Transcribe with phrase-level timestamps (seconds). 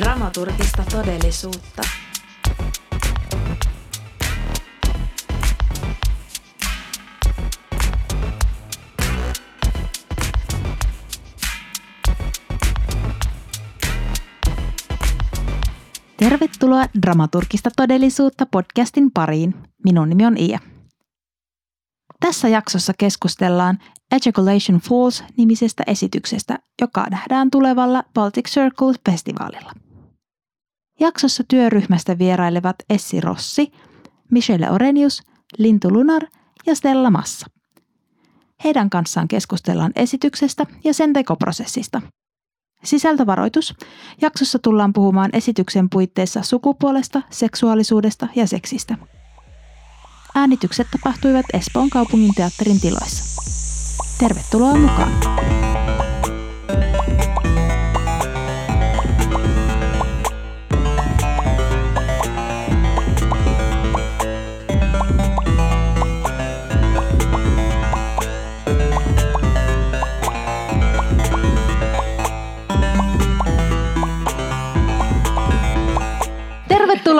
[0.00, 1.82] Dramaturgista todellisuutta.
[16.16, 19.54] Tervetuloa Dramaturgista todellisuutta podcastin pariin.
[19.84, 20.58] Minun nimi on Iia.
[22.20, 23.78] Tässä jaksossa keskustellaan
[24.12, 29.89] Ejaculation Falls nimisestä esityksestä, joka nähdään tulevalla Baltic Circle-festivaalilla.
[31.00, 33.72] Jaksossa työryhmästä vierailevat Essi Rossi,
[34.30, 35.22] Michelle Orenius,
[35.58, 36.22] Lintu Lunar
[36.66, 37.46] ja Stella Massa.
[38.64, 42.02] Heidän kanssaan keskustellaan esityksestä ja sen tekoprosessista.
[42.84, 43.74] Sisältövaroitus.
[44.22, 48.98] Jaksossa tullaan puhumaan esityksen puitteissa sukupuolesta, seksuaalisuudesta ja seksistä.
[50.34, 53.42] Äänitykset tapahtuivat Espoon kaupungin teatterin tiloissa.
[54.18, 55.79] Tervetuloa mukaan!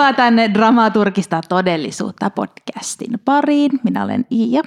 [0.01, 3.71] Tervetuloa tänne Dramaturgista todellisuutta podcastin pariin.
[3.85, 4.63] Minä olen Iia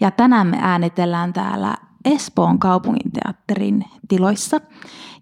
[0.00, 4.60] ja tänään me äänitellään täällä Espoon kaupunginteatterin tiloissa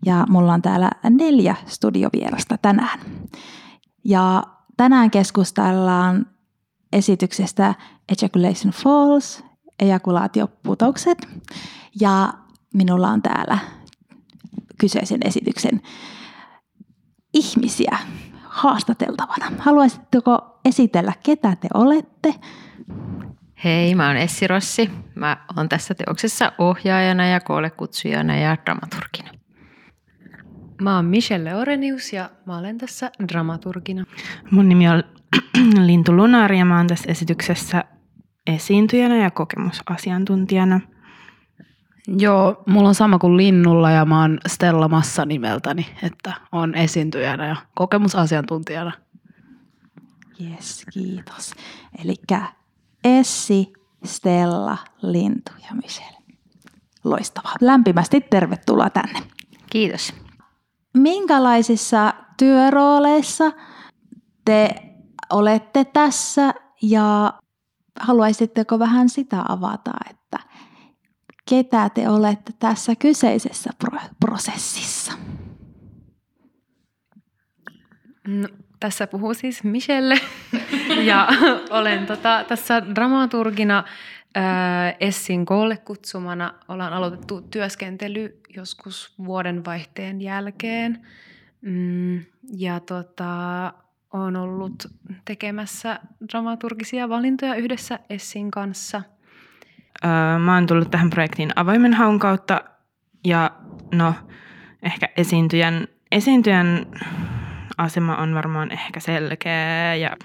[0.06, 3.00] ja mulla on täällä neljä studiovierasta tänään.
[4.04, 4.42] Ja
[4.76, 6.26] tänään keskustellaan
[6.92, 7.74] esityksestä
[8.08, 9.44] Ejaculation Falls,
[9.80, 11.28] ejakulaatioputoukset
[12.00, 12.34] ja
[12.74, 13.58] minulla on täällä
[14.78, 15.80] kyseisen esityksen
[17.34, 17.98] ihmisiä
[18.52, 19.52] haastateltavana.
[19.58, 22.34] Haluaisitteko esitellä, ketä te olette?
[23.64, 24.90] Hei, mä oon Essi Rossi.
[25.14, 27.40] Mä oon tässä teoksessa ohjaajana ja
[27.76, 29.30] kutsujana ja dramaturgina.
[30.80, 34.04] Mä oon Michelle Orenius ja mä olen tässä dramaturgina.
[34.50, 35.02] Mun nimi on
[35.86, 37.84] Lintu Lunari ja mä oon tässä esityksessä
[38.46, 40.80] esiintyjänä ja kokemusasiantuntijana.
[42.08, 47.46] Joo, mulla on sama kuin Linnulla ja mä oon Stella Massa nimeltäni, että on esiintyjänä
[47.46, 48.92] ja kokemusasiantuntijana.
[50.40, 51.54] Yes, kiitos.
[52.04, 52.14] Eli
[53.04, 53.72] Essi,
[54.04, 56.18] Stella, Lintu ja Michelle.
[57.04, 57.54] Loistavaa.
[57.60, 59.22] Lämpimästi tervetuloa tänne.
[59.70, 60.14] Kiitos.
[60.94, 63.52] Minkälaisissa työrooleissa
[64.44, 64.74] te
[65.30, 67.34] olette tässä ja
[68.00, 70.21] haluaisitteko vähän sitä avata, että
[71.52, 73.70] ketä te olette tässä kyseisessä
[74.20, 75.12] prosessissa?
[78.28, 78.48] No,
[78.80, 80.14] tässä puhuu siis Michelle
[81.10, 81.28] ja
[81.70, 83.84] olen tota, tässä dramaturgina
[84.34, 86.54] ää, Essin koolle kutsumana.
[86.68, 91.06] Ollaan aloitettu työskentely joskus vuoden vaihteen jälkeen
[91.60, 92.24] mm,
[92.56, 93.72] ja tota,
[94.12, 94.86] olen ollut
[95.24, 96.00] tekemässä
[96.32, 99.02] dramaturgisia valintoja yhdessä Essin kanssa.
[100.38, 102.60] Mä oon tullut tähän projektiin avoimen haun kautta
[103.24, 103.50] ja
[103.94, 104.14] no
[104.82, 106.86] ehkä esiintyjän, esiintyjän
[107.78, 110.16] asema on varmaan ehkä selkeä ja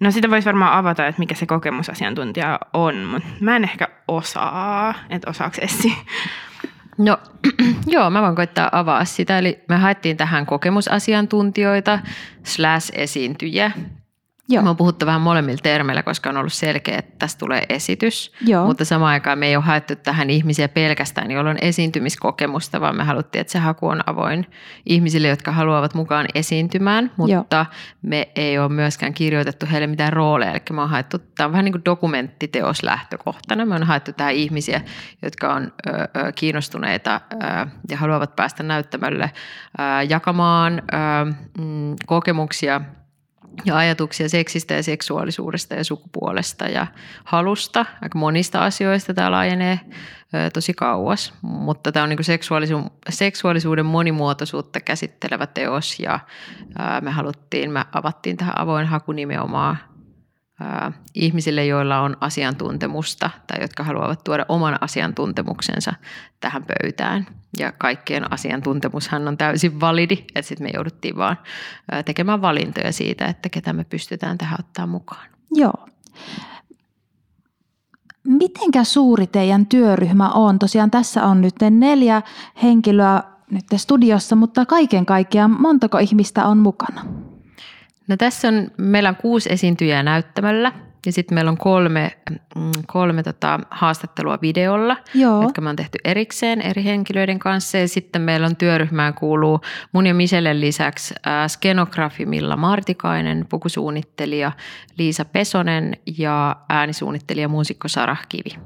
[0.00, 4.94] no sitä voisi varmaan avata, että mikä se kokemusasiantuntija on, mutta mä en ehkä osaa,
[5.10, 5.96] että osaako Essi?
[6.98, 7.18] No
[7.86, 9.38] joo, mä voin koittaa avaa sitä.
[9.38, 11.98] Eli me haettiin tähän kokemusasiantuntijoita
[12.42, 13.70] slash esiintyjiä
[14.50, 14.62] Joo.
[14.62, 18.32] Me on puhuttu vähän molemmilla termeillä, koska on ollut selkeä, että tästä tulee esitys.
[18.46, 18.66] Joo.
[18.66, 23.04] Mutta samaan aikaan me ei ole haettu tähän ihmisiä pelkästään, joilla on esiintymiskokemusta, vaan me
[23.04, 24.46] haluttiin, että se haku on avoin
[24.86, 27.10] ihmisille, jotka haluavat mukaan esiintymään.
[27.16, 27.74] Mutta Joo.
[28.02, 30.50] me ei ole myöskään kirjoitettu heille mitään rooleja.
[30.50, 33.66] Eli me on haettu, tämä on vähän niin kuin dokumenttiteos lähtökohtana.
[33.66, 34.80] Me on haettu tähän ihmisiä,
[35.22, 37.36] jotka on ö, ö, kiinnostuneita ö,
[37.90, 39.24] ja haluavat päästä näyttämölle
[39.80, 40.96] ö, jakamaan ö,
[41.58, 42.80] mm, kokemuksia–
[43.64, 46.86] ja ajatuksia seksistä ja seksuaalisuudesta ja sukupuolesta ja
[47.24, 47.86] halusta.
[48.02, 49.80] Aika monista asioista tämä laajenee
[50.52, 56.20] tosi kauas, mutta tämä on niin seksuaalisuuden, seksuaalisuuden monimuotoisuutta käsittelevä teos ja
[57.00, 59.78] me haluttiin, me avattiin tähän avoin haku nimenomaan
[61.14, 65.92] ihmisille, joilla on asiantuntemusta tai jotka haluavat tuoda oman asiantuntemuksensa
[66.40, 67.26] tähän pöytään.
[67.58, 71.36] Ja kaikkien asiantuntemushan on täysin validi, että sitten me jouduttiin vaan
[72.04, 75.26] tekemään valintoja siitä, että ketä me pystytään tähän ottaa mukaan.
[75.52, 75.86] Joo.
[78.24, 80.58] Mitenkä suuri teidän työryhmä on?
[80.58, 82.22] Tosiaan tässä on nyt neljä
[82.62, 87.04] henkilöä nyt studiossa, mutta kaiken kaikkiaan montako ihmistä on mukana?
[88.10, 90.72] No tässä on, meillä on kuusi esiintyjää näyttämällä
[91.06, 95.42] Ja sitten meillä on kolme, mm, kolme tota haastattelua videolla, Joo.
[95.42, 97.78] jotka me on tehty erikseen eri henkilöiden kanssa.
[97.78, 99.60] Ja sitten meillä on työryhmään kuuluu
[99.92, 104.52] mun ja Michellen lisäksi ää, skenografi Milla Martikainen, pukusuunnittelija
[104.98, 108.58] Liisa Pesonen ja äänisuunnittelija muusikko Sarah Kivi.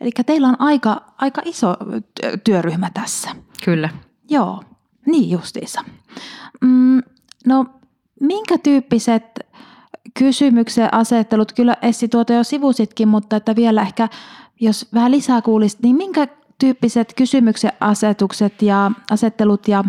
[0.00, 3.30] Eli teillä on aika, aika iso ty- työryhmä tässä.
[3.64, 3.88] Kyllä.
[4.30, 4.62] Joo,
[5.06, 5.84] niin justiinsa.
[6.60, 7.02] Mm,
[7.46, 7.66] no,
[8.20, 9.24] minkä tyyppiset
[10.18, 14.08] kysymyksen asettelut, kyllä Essi tuota jo sivusitkin, mutta että vielä ehkä,
[14.60, 16.28] jos vähän lisää kuulisit, niin minkä
[16.58, 19.84] tyyppiset kysymyksen asetukset ja asettelut ja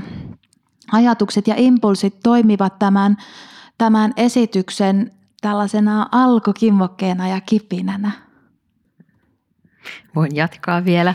[0.91, 3.17] ajatukset ja impulsit toimivat tämän,
[3.77, 8.11] tämän esityksen tällaisena alkukimmokkeena ja kipinänä?
[10.15, 11.13] Voin jatkaa vielä.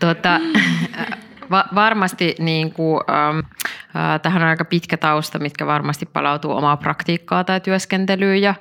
[0.00, 0.40] Tuota,
[1.54, 6.76] va- varmasti niin kuin, ähm, äh, tähän on aika pitkä tausta, mitkä varmasti palautuu omaa
[6.76, 8.54] praktiikkaa tai työskentelyyn ja,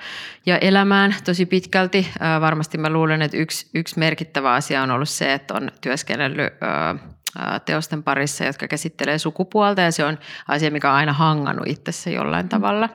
[0.46, 2.08] ja elämään tosi pitkälti.
[2.22, 6.54] Äh, varmasti mä luulen, että yksi, yksi merkittävä asia on ollut se, että on työskennellyt
[6.64, 10.18] äh, teosten parissa, jotka käsittelee sukupuolta ja se on
[10.48, 12.90] asia, mikä on aina hangannut itsessä jollain tavalla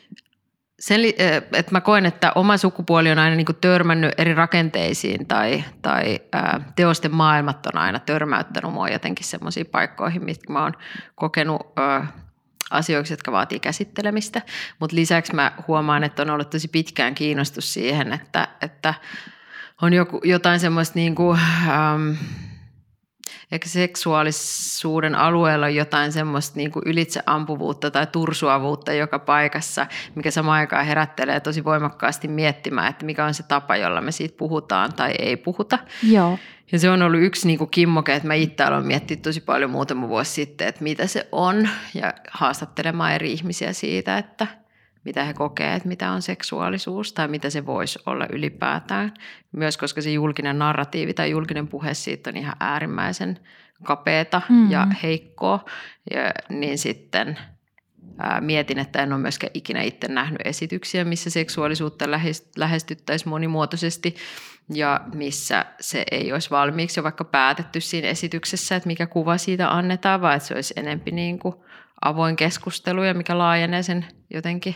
[0.79, 1.01] sen,
[1.53, 6.21] että mä koen, että oma sukupuoli on aina niin törmännyt eri rakenteisiin tai, tai
[6.77, 10.73] teosten maailmat on aina törmäyttänyt mua jotenkin semmoisiin paikkoihin, mitkä mä oon
[11.15, 11.63] kokenut
[12.71, 14.43] asioiksi, jotka vaatii käsittelemistä.
[14.79, 18.95] Mutta lisäksi mä huomaan, että on ollut tosi pitkään kiinnostus siihen, että, että
[19.83, 22.11] on joku, jotain semmoista niin kuin, ähm,
[23.53, 30.59] ehkä seksuaalisuuden alueella on jotain semmoista niin kuin ylitseampuvuutta tai tursuavuutta joka paikassa, mikä samaan
[30.59, 35.15] aikaan herättelee tosi voimakkaasti miettimään, että mikä on se tapa, jolla me siitä puhutaan tai
[35.19, 35.79] ei puhuta.
[36.03, 36.39] Joo.
[36.73, 39.71] Ja se on ollut yksi niin kuin kimmoke, että mä itse aloin miettiä tosi paljon
[39.71, 44.47] muutama vuosi sitten, että mitä se on ja haastattelemaan eri ihmisiä siitä, että–
[45.05, 49.15] mitä he kokee, että mitä on seksuaalisuus tai mitä se voisi olla ylipäätään.
[49.53, 53.39] Myös koska se julkinen narratiivi tai julkinen puhe siitä on ihan äärimmäisen
[53.83, 54.71] kapeeta mm-hmm.
[54.71, 55.65] ja heikkoa,
[56.11, 57.39] ja, niin sitten
[58.19, 62.05] ää, mietin, että en ole myöskään ikinä itse nähnyt esityksiä, missä seksuaalisuutta
[62.57, 64.17] lähestyttäisiin monimuotoisesti
[64.75, 69.71] ja missä se ei olisi valmiiksi jo vaikka päätetty siinä esityksessä, että mikä kuva siitä
[69.77, 71.55] annetaan, vaan että se olisi enempi niin kuin
[72.05, 74.75] avoin keskustelu ja mikä laajenee sen jotenkin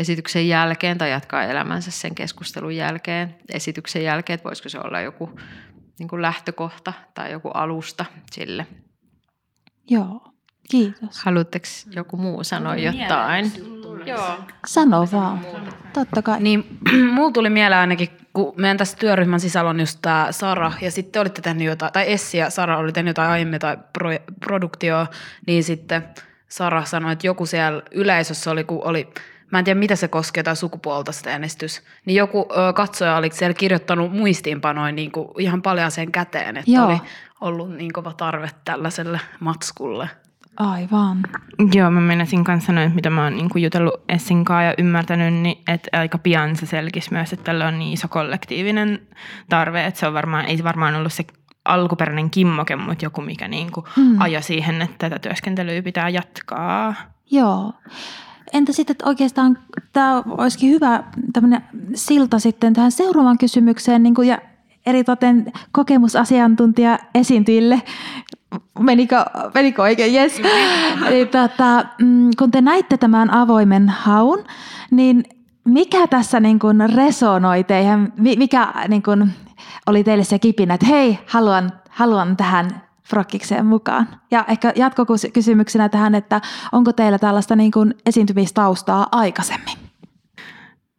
[0.00, 5.30] esityksen jälkeen tai jatkaa elämänsä sen keskustelun jälkeen, esityksen jälkeen, että voisiko se olla joku
[5.98, 8.66] niin kuin lähtökohta tai joku alusta sille.
[9.90, 10.22] Joo,
[10.70, 11.24] kiitos.
[11.24, 13.52] Haluatteko joku muu sanoa jotain?
[14.06, 14.38] Joo.
[14.66, 15.46] Sano vaan,
[15.92, 16.40] totta kai.
[16.40, 16.78] Niin,
[17.14, 21.20] mulla tuli mieleen ainakin, kun meidän tässä työryhmän sisällä on just tämä Sara, ja sitten
[21.20, 24.10] olitte tehnyt jotain, tai Essi ja Sara oli tehnyt jotain aiemmin tai pro,
[24.40, 25.06] produktioa,
[25.46, 26.04] niin sitten
[26.48, 29.12] Sara sanoi, että joku siellä yleisössä oli, kun oli
[29.50, 33.30] mä en tiedä mitä se koskee tai sukupuolta sitä äänestys, niin joku ö, katsoja oli
[33.32, 36.86] siellä kirjoittanut muistiinpanoin niin kuin ihan paljon sen käteen, että Joo.
[36.86, 37.00] oli
[37.40, 40.10] ollut niin kova tarve tällaiselle matskulle.
[40.56, 41.18] Aivan.
[41.74, 45.34] Joo, mä menisin kanssa sanoa, että mitä mä oon niin jutellut Essin kanssa ja ymmärtänyt,
[45.34, 49.00] niin että aika pian se selkisi myös, että tällä on niin iso kollektiivinen
[49.48, 51.24] tarve, että se on varmaan, ei varmaan ollut se
[51.64, 54.20] alkuperäinen kimmoke, mutta joku, mikä niin kuin mm.
[54.20, 56.94] ajoi siihen, että tätä työskentelyä pitää jatkaa.
[57.30, 57.72] Joo.
[58.52, 59.58] Entä sitten, että oikeastaan
[59.92, 61.64] tämä olisikin hyvä tämmöinen
[61.94, 64.38] silta sitten tähän seuraavaan kysymykseen niin kuin ja
[64.86, 67.82] eritoten kokemusasiantuntija esiintyjille.
[68.78, 69.24] Menikö,
[69.54, 70.14] menikö oikein?
[70.14, 70.40] Yes.
[71.06, 74.44] Eli, tota, mm, kun te näitte tämän avoimen haun,
[74.90, 75.24] niin
[75.64, 78.12] mikä tässä niin kuin resonoi teihin?
[78.16, 79.32] Mikä niin kuin
[79.86, 84.08] oli teille se kipinä, että hei, haluan, haluan tähän frokkikseen mukaan.
[84.30, 86.40] Ja ehkä jatkokysymyksenä tähän, että
[86.72, 89.78] onko teillä tällaista niin kuin esiintymistaustaa aikaisemmin?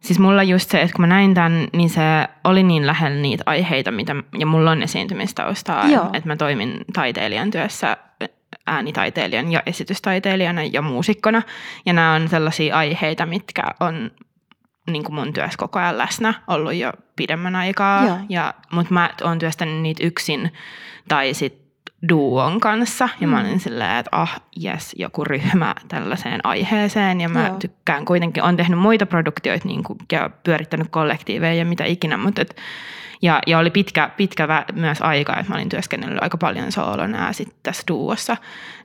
[0.00, 2.00] Siis mulla just se, että kun mä näin tämän, niin se
[2.44, 6.10] oli niin lähellä niitä aiheita, mitä, ja mulla on esiintymistaustaa, Joo.
[6.12, 7.96] että mä toimin taiteilijan työssä
[8.66, 11.42] äänitaiteilijan ja esitystaiteilijana ja muusikkona.
[11.86, 14.10] Ja nämä on sellaisia aiheita, mitkä on
[14.90, 18.20] niin kuin mun työssä koko ajan läsnä ollut jo pidemmän aikaa.
[18.28, 20.52] Ja, mutta mä oon työstänyt niitä yksin
[21.08, 21.61] tai sitten
[22.08, 23.08] duon kanssa.
[23.20, 23.30] Ja mm.
[23.30, 27.20] mä olin silleen, että ah, jes, joku ryhmä tällaiseen aiheeseen.
[27.20, 27.56] Ja mä Joo.
[27.56, 32.16] tykkään kuitenkin, on tehnyt muita produktioita niin kuin, ja pyörittänyt kollektiiveja ja mitä ikinä.
[32.16, 32.56] Mutta et,
[33.22, 37.32] ja, ja oli pitkä, pitkä myös aika, että mä olin työskennellyt aika paljon soolona ja
[37.32, 38.36] sitten tässä duossa.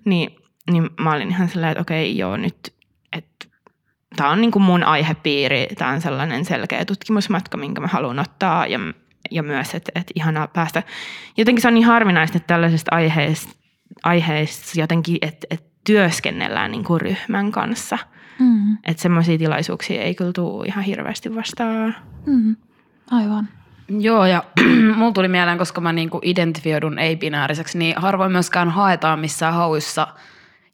[0.05, 0.35] Niin,
[0.71, 2.73] niin mä olin ihan silleen, että okei, joo, nyt,
[3.13, 3.47] että
[4.15, 8.67] tämä on niin kuin mun aihepiiri, tämä on sellainen selkeä tutkimusmatka, minkä mä haluan ottaa
[8.67, 8.79] ja
[9.31, 10.83] ja myös, että, että ihanaa päästä.
[11.37, 13.55] Jotenkin se on niin harvinaista, että tällaisesta aiheesta,
[14.03, 17.97] aiheesta jotenkin, että, että työskennellään niin kuin ryhmän kanssa.
[18.39, 18.77] Mm.
[18.85, 21.95] Että semmoisia tilaisuuksia ei kyllä tule ihan hirveästi vastaan.
[22.25, 22.55] Mm.
[23.11, 23.47] Aivan.
[23.89, 24.43] Joo, ja
[24.97, 30.07] mulla tuli mieleen, koska mä niinku identifioidun ei-binääriseksi, niin harvoin myöskään haetaan missään hauissa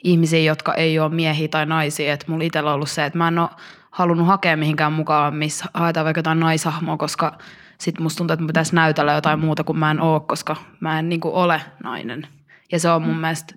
[0.03, 2.13] ihmisiä, jotka ei ole miehiä tai naisia.
[2.13, 3.49] Et mulla itsellä on ollut se, että mä en ole
[3.91, 7.37] halunnut hakea mihinkään mukaan, missä haetaan vaikka jotain naishahmoa, koska
[7.83, 10.99] sit musta tuntuu, että mun pitäisi näytellä jotain muuta kuin mä en oo, koska mä
[10.99, 12.27] en niinku ole nainen.
[12.71, 13.21] Ja se on mun mm.
[13.21, 13.55] mielestä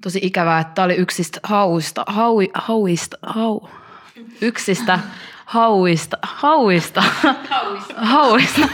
[0.00, 3.60] tosi ikävää, että tää oli yksistä hauista, haui, hauista, hau,
[4.40, 4.98] yksistä
[5.46, 7.02] hauista, hauista,
[7.96, 8.68] hauista,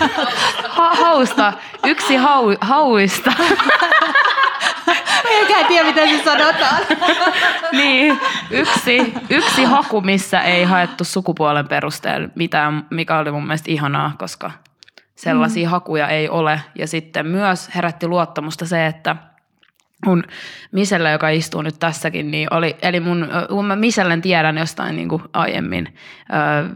[0.69, 1.53] ha, hausta,
[1.85, 3.33] yksi hau, hauista.
[5.31, 6.83] Eikä tiedä, miten se sanotaan.
[7.73, 8.21] niin,
[8.51, 14.51] yksi, yksi haku, missä ei haettu sukupuolen perusteella mitään, mikä oli mun mielestä ihanaa, koska
[15.15, 15.71] sellaisia mm.
[15.71, 16.61] hakuja ei ole.
[16.75, 19.17] Ja sitten myös herätti luottamusta se, että
[20.07, 20.25] mun
[20.73, 25.09] Misellä, joka istuu nyt tässäkin, niin oli, eli mun, kun mä Misellen tiedän jostain niin
[25.09, 26.69] kuin aiemmin ö,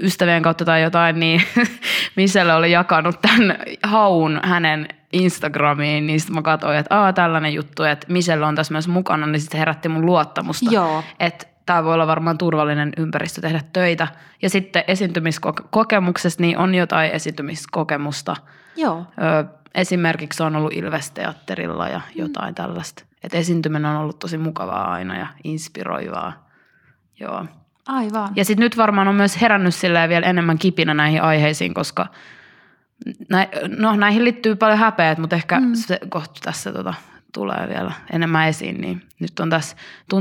[0.00, 1.42] ystävien kautta tai jotain, niin
[2.16, 7.82] Miselle oli jakanut tämän haun hänen Instagramiin, niin sitten mä katsoin, että Aa, tällainen juttu,
[7.82, 10.70] että Michelle on tässä myös mukana, niin sitten herätti mun luottamusta.
[10.70, 11.04] Joo.
[11.20, 14.08] Että tämä voi olla varmaan turvallinen ympäristö tehdä töitä.
[14.42, 18.36] Ja sitten esiintymiskokemuksesta, niin on jotain esiintymiskokemusta.
[18.76, 18.98] Joo.
[18.98, 19.44] Ö,
[19.74, 22.54] esimerkiksi on ollut Ilves-teatterilla ja jotain mm.
[22.54, 23.04] tällaista.
[23.22, 26.48] Et esiintyminen on ollut tosi mukavaa aina ja inspiroivaa.
[27.20, 27.44] Joo.
[27.86, 28.28] Aivan.
[28.36, 29.74] Ja sitten nyt varmaan on myös herännyt
[30.08, 32.06] vielä enemmän kipinä näihin aiheisiin, koska
[33.30, 33.48] nä,
[33.78, 35.74] no, näihin liittyy paljon häpeät, mutta ehkä mm.
[35.74, 36.94] se kohta tässä tota,
[37.32, 39.76] tulee vielä enemmän esiin, niin nyt on tässä,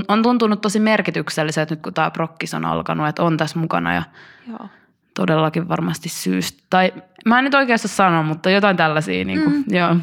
[0.08, 4.03] on tuntunut tosi merkitykselliseltä nyt kun tämä prokkis on alkanut, että on tässä mukana ja
[4.48, 4.70] Joo.
[5.13, 6.63] todellakin varmasti syystä.
[6.70, 6.94] Tai
[7.25, 9.75] mä en nyt oikeastaan sano, mutta jotain tällaisia, niin kuin, mm.
[9.75, 9.96] joo.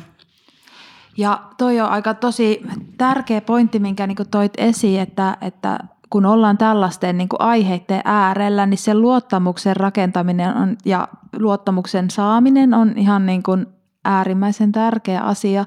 [1.16, 2.62] Ja toi on aika tosi
[2.98, 5.78] tärkeä pointti, minkä niin toit esiin, että, että
[6.12, 12.98] kun ollaan tällaisten niin aiheiden äärellä, niin se luottamuksen rakentaminen on, ja luottamuksen saaminen on
[12.98, 13.66] ihan niin kuin
[14.04, 15.64] äärimmäisen tärkeä asia.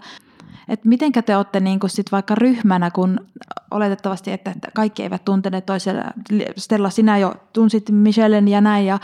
[0.68, 3.20] Et mitenkä te olette niin kuin sit vaikka ryhmänä, kun
[3.72, 6.04] oletettavasti, että kaikki eivät tunteneet toisella,
[6.58, 9.00] Stella sinä jo tunsit Michellen ja näin, ja,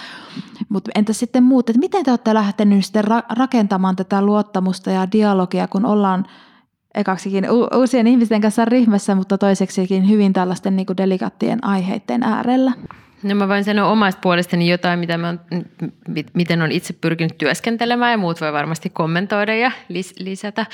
[0.69, 5.67] mutta entä sitten muut, että miten te olette lähteneet sitten rakentamaan tätä luottamusta ja dialogia,
[5.67, 6.25] kun ollaan
[6.95, 12.71] ekaksikin uusien ihmisten kanssa ryhmässä, mutta toiseksikin hyvin tällaisten niin kuin delikaattien aiheiden äärellä?
[13.23, 15.39] No mä voin sanoa omasta puolestani jotain, mitä mä on,
[16.33, 20.65] miten on itse pyrkinyt työskentelemään ja muut voi varmasti kommentoida ja lis, lisätä.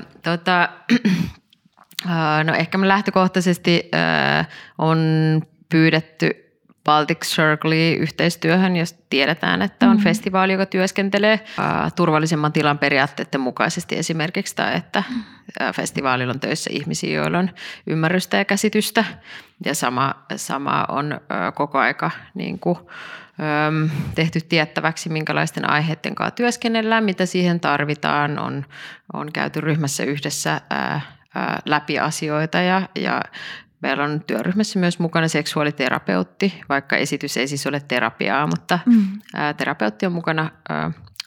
[0.00, 0.68] Ö, tota,
[2.46, 4.44] no ehkä mä lähtökohtaisesti ö,
[4.78, 4.98] on
[5.68, 6.49] pyydetty
[6.84, 10.02] Baltic Circle yhteistyöhön, jos tiedetään, että on mm.
[10.02, 11.40] festivaali, joka työskentelee
[11.96, 17.50] turvallisemman tilan periaatteiden mukaisesti esimerkiksi, tai että uh, festivaalilla on töissä ihmisiä, joilla on
[17.86, 19.04] ymmärrystä ja käsitystä,
[19.64, 21.20] ja sama, sama on
[21.54, 22.78] koko aika niin kuin,
[24.14, 28.66] tehty tiettäväksi, minkälaisten aiheiden kanssa työskennellään, mitä siihen tarvitaan, on,
[29.12, 30.60] on käyty ryhmässä yhdessä
[31.64, 33.22] läpi asioita ja, ja
[33.82, 39.06] Meillä on työryhmässä myös mukana seksuaaliterapeutti, vaikka esitys ei siis ole terapiaa, mutta mm.
[39.56, 40.50] terapeutti on mukana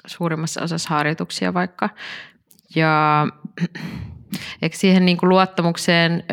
[0.07, 1.89] suurimmassa osassa harjoituksia vaikka.
[2.75, 3.27] Ja
[4.61, 6.23] eikö siihen niin kuin luottamukseen,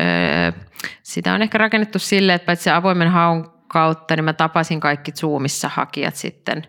[1.03, 5.69] sitä on ehkä rakennettu silleen, että paitsi avoimen haun kautta, niin mä tapasin kaikki Zoomissa
[5.69, 6.63] hakijat sitten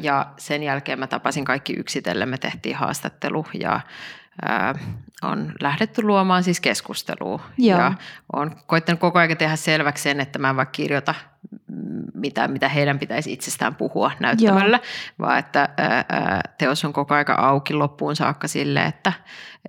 [0.00, 3.80] ja sen jälkeen mä tapasin kaikki yksitellen, me tehtiin haastattelu ja
[5.22, 7.40] on lähdetty luomaan siis keskustelua.
[7.58, 7.78] Joo.
[7.78, 7.92] Ja
[8.32, 11.14] on koittanut koko ajan tehdä selväksi sen, että mä en vaikka kirjoita
[12.14, 15.26] mitä, mitä heidän pitäisi itsestään puhua näyttämällä, Joo.
[15.26, 19.12] vaan että ää, teos on koko aika auki loppuun saakka sille, että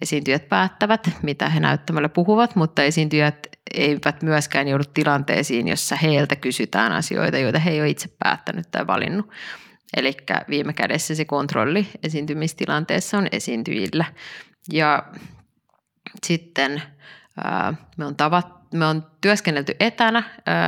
[0.01, 6.91] esiintyjät päättävät, mitä he näyttämällä puhuvat, mutta esiintyjät eivät myöskään joudu tilanteisiin, jossa heiltä kysytään
[6.91, 9.29] asioita, joita he ei ole itse päättänyt tai valinnut.
[9.97, 10.17] Eli
[10.49, 14.05] viime kädessä se kontrolli esiintymistilanteessa on esiintyjillä.
[14.71, 15.03] Ja
[16.23, 16.81] sitten
[17.43, 20.23] ää, me on tavat, me on työskennelty etänä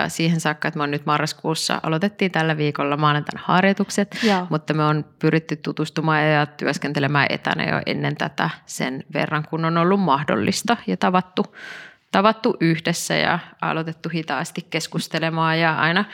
[0.08, 4.48] siihen saakka, että me on nyt marraskuussa, aloitettiin tällä viikolla maanantaina harjoitukset, Joo.
[4.50, 9.78] mutta me on pyritty tutustumaan ja työskentelemään etänä jo ennen tätä sen verran, kun on
[9.78, 11.46] ollut mahdollista ja tavattu
[12.12, 16.06] tavattu yhdessä ja aloitettu hitaasti keskustelemaan ja aina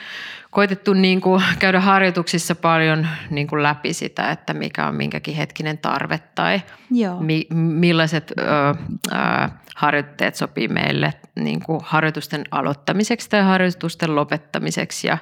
[0.50, 5.78] koitettu niin kuin käydä harjoituksissa paljon niin kuin läpi sitä, että mikä on minkäkin hetkinen
[5.78, 7.20] tarve tai Joo.
[7.20, 15.18] Mi, millaiset ö, ö, harjoitteet sopii meille niin kuin harjoitusten aloittamiseksi tai harjoitusten lopettamiseksi ja,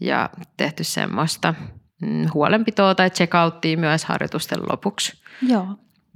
[0.00, 1.54] ja tehty semmoista
[2.02, 5.22] mm, huolenpitoa tai checkouttia myös harjoitusten lopuksi.
[5.48, 5.66] Joo.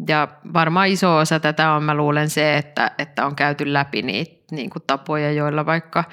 [0.08, 4.36] Ja varmaan iso osa tätä on, mä luulen se, että, että on käyty läpi niitä
[4.50, 6.04] niin kuin tapoja, joilla vaikka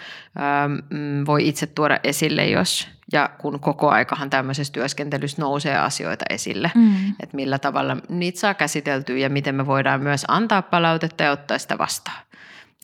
[0.66, 6.72] äm, voi itse tuoda esille, jos ja kun koko aikahan tämmöisessä työskentelyssä nousee asioita esille,
[6.76, 7.10] mm.
[7.10, 11.58] että millä tavalla niitä saa käsiteltyä ja miten me voidaan myös antaa palautetta ja ottaa
[11.58, 12.24] sitä vastaan.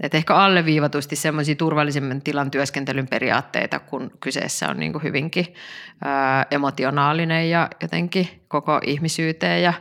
[0.01, 5.53] Et ehkä alleviivatusti semmoisia turvallisemman tilan työskentelyn periaatteita, kun kyseessä on niin hyvinkin
[6.03, 9.73] ää, emotionaalinen ja jotenkin koko ihmisyyteen ja,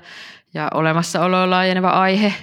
[0.54, 2.34] ja olemassaoloon laajeneva aihe.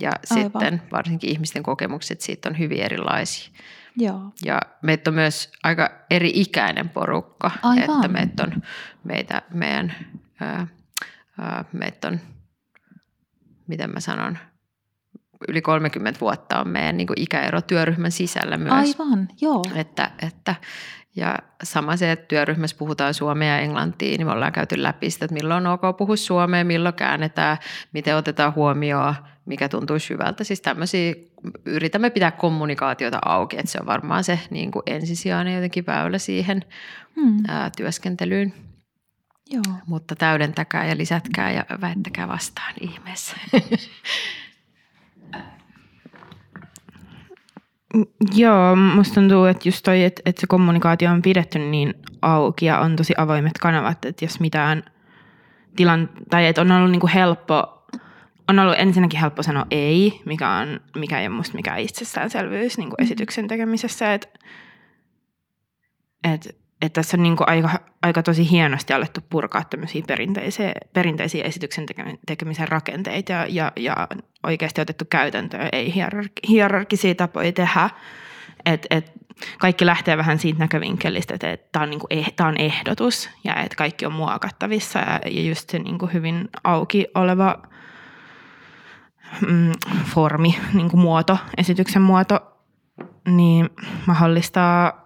[0.00, 0.44] Ja Aivan.
[0.44, 3.50] sitten varsinkin ihmisten kokemukset siitä on hyvin erilaisia.
[3.96, 4.20] Joo.
[4.44, 7.50] Ja meitä on myös aika eri ikäinen porukka.
[7.62, 7.96] Aivan.
[7.96, 8.62] Että meitä on,
[9.04, 9.94] meitä, meidän,
[10.40, 10.66] ää,
[11.40, 12.20] ää, meitä on,
[13.66, 14.38] miten mä sanon–
[15.48, 18.72] yli 30 vuotta on meidän niin ikäero työryhmän sisällä myös.
[18.72, 19.62] Aivan, joo.
[19.74, 20.54] Että, että,
[21.16, 25.24] ja sama se, että työryhmässä puhutaan suomea ja englantia, niin me ollaan käyty läpi sitä,
[25.24, 27.58] että milloin on ok puhua suomea, milloin käännetään,
[27.92, 29.14] miten otetaan huomioon,
[29.46, 30.44] mikä tuntuu hyvältä.
[30.44, 31.14] Siis tämmöisiä,
[31.64, 36.64] yritämme pitää kommunikaatiota auki, että se on varmaan se niin kuin ensisijainen jotenkin väylä siihen
[37.16, 37.36] hmm.
[37.48, 38.54] ää, työskentelyyn.
[39.50, 39.76] Joo.
[39.86, 43.36] Mutta täydentäkää ja lisätkää ja väittäkää vastaan ihmeessä.
[48.34, 52.78] Joo, musta tuntuu, että just toi, että, että se kommunikaatio on pidetty niin auki ja
[52.80, 54.84] on tosi avoimet kanavat, että jos mitään
[55.76, 57.86] tilan, tai että on ollut niin kuin helppo,
[58.48, 62.90] on ollut ensinnäkin helppo sanoa ei, mikä, on, mikä ei ole musta mikään itsestäänselvyys niin
[62.90, 64.28] kuin esityksen tekemisessä, että,
[66.24, 66.50] että
[66.82, 67.70] että tässä on niin aika,
[68.02, 71.86] aika tosi hienosti alettu purkaa tämmöisiä perinteisiä, perinteisiä esityksen
[72.26, 74.08] tekemisen rakenteita ja, ja, ja
[74.46, 77.90] oikeasti otettu käytäntöön, ei hierarki, hierarkisia tapoja tehdä.
[78.66, 79.12] Et, et
[79.58, 84.06] kaikki lähtee vähän siitä näkövinkkelistä, että, tämä on, niin tämä on ehdotus ja että kaikki
[84.06, 87.62] on muokattavissa ja, ja just se niin hyvin auki oleva
[89.46, 89.72] mm,
[90.04, 92.40] formi, niin muoto, esityksen muoto,
[93.28, 93.70] niin
[94.06, 94.99] mahdollistaa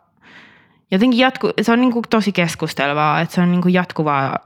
[0.91, 4.39] jotenkin jatku, se on niin kuin tosi keskustelevaa, että se on niin kuin jatkuvaa,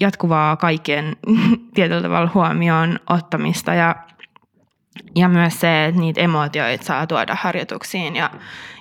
[0.00, 1.16] jatkuvaa kaiken
[1.74, 3.96] tietyllä tavalla huomioon ottamista ja,
[5.16, 8.30] ja myös se, että niitä emotioita saa tuoda harjoituksiin ja,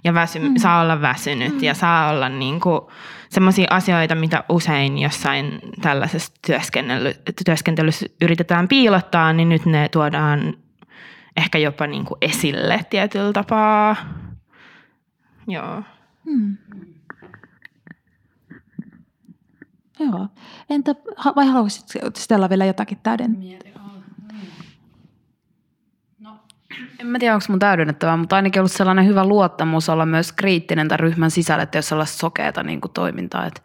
[0.04, 0.54] ja väsy, mm.
[0.58, 1.64] saa olla väsynyt mm.
[1.64, 2.82] ja saa olla niin kuin
[3.30, 7.14] sellaisia asioita, mitä usein jossain tällaisessa työskentely,
[7.46, 10.54] työskentelyssä yritetään piilottaa, niin nyt ne tuodaan
[11.38, 13.96] ehkä jopa niin kuin esille tietyllä tapaa.
[15.48, 15.84] Joo.
[16.26, 16.58] Mm.
[20.00, 20.28] Joo.
[20.70, 20.96] Entä,
[21.36, 21.86] vai haluaisit
[22.18, 23.38] Stella vielä jotakin täyden?
[26.20, 26.38] No,
[27.00, 30.88] en mä tiedä, onko mun täydennettävää, mutta ainakin ollut sellainen hyvä luottamus olla myös kriittinen
[30.88, 33.62] tämän ryhmän sisällä, että jos sellaista sokeata niin kuin toimintaa, että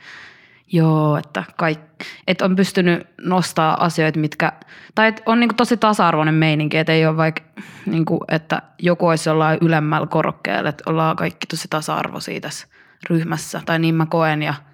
[0.72, 1.80] joo, että, kaik,
[2.26, 4.52] että on pystynyt nostaa asioita, mitkä,
[4.94, 7.42] tai että on niin kuin tosi tasa-arvoinen meininki, että ei ole vaikka,
[7.86, 12.66] niin kuin, että joku olisi jollain ylemmällä korokkeella, että ollaan kaikki tosi tasa-arvoisia tässä
[13.10, 14.54] ryhmässä, tai niin mä koen, ja–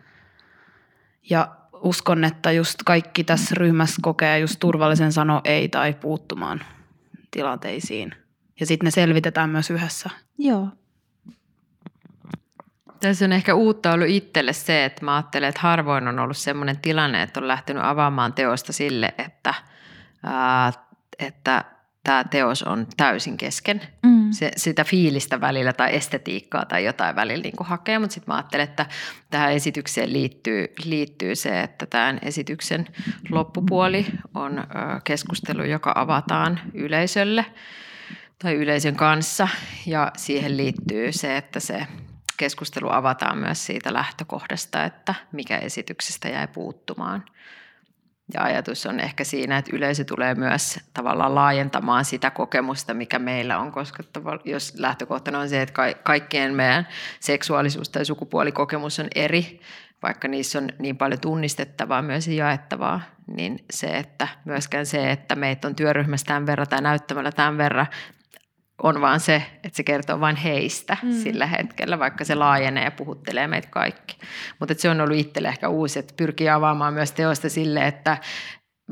[1.30, 6.60] ja uskon, että just kaikki tässä ryhmässä kokee just turvallisen sano ei tai puuttumaan
[7.30, 8.14] tilanteisiin.
[8.60, 10.10] Ja sitten ne selvitetään myös yhdessä.
[10.38, 10.68] Joo.
[13.00, 16.78] Tässä on ehkä uutta ollut itselle se, että mä ajattelen, että harvoin on ollut sellainen
[16.78, 19.54] tilanne, että on lähtenyt avaamaan teosta sille, että,
[20.22, 20.72] ää,
[21.18, 21.64] että
[22.04, 23.80] tämä teos on täysin kesken.
[24.02, 24.30] Mm.
[24.30, 28.36] Se, sitä fiilistä välillä tai estetiikkaa tai jotain välillä niin kuin hakee, mutta sitten mä
[28.36, 28.86] ajattelen, että
[29.30, 32.86] tähän esitykseen liittyy, liittyy se, että tämän esityksen
[33.30, 34.64] loppupuoli on
[35.04, 37.46] keskustelu, joka avataan yleisölle
[38.38, 39.48] tai yleisön kanssa
[39.86, 41.86] ja siihen liittyy se, että se
[42.36, 47.24] keskustelu avataan myös siitä lähtökohdasta, että mikä esityksestä jäi puuttumaan–
[48.34, 53.58] ja ajatus on ehkä siinä, että yleisö tulee myös tavallaan laajentamaan sitä kokemusta, mikä meillä
[53.58, 54.02] on, koska
[54.44, 56.88] jos lähtökohtana on se, että kaikkien meidän
[57.20, 59.60] seksuaalisuus- tai sukupuolikokemus on eri,
[60.02, 65.68] vaikka niissä on niin paljon tunnistettavaa myös jaettavaa, niin se, että myöskään se, että meitä
[65.68, 67.86] on työryhmässä tämän verran tai näyttämällä tämän verran,
[68.82, 71.12] on vaan se, että se kertoo vain heistä mm.
[71.12, 74.18] sillä hetkellä, vaikka se laajenee ja puhuttelee meitä kaikki.
[74.60, 78.18] Mutta se on ollut itselle ehkä uusi, että pyrkii avaamaan myös teosta sille, että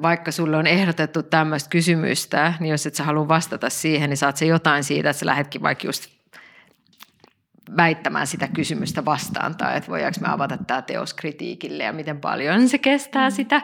[0.03, 4.37] vaikka sulle on ehdotettu tämmöistä kysymystä, niin jos et sä halua vastata siihen, niin saat
[4.37, 6.09] se jotain siitä, että sä lähdetkin vaikka just
[7.77, 12.69] väittämään sitä kysymystä vastaan, tai että voidaanko me avata tämä teos kritiikille ja miten paljon
[12.69, 13.35] se kestää mm.
[13.35, 13.63] sitä,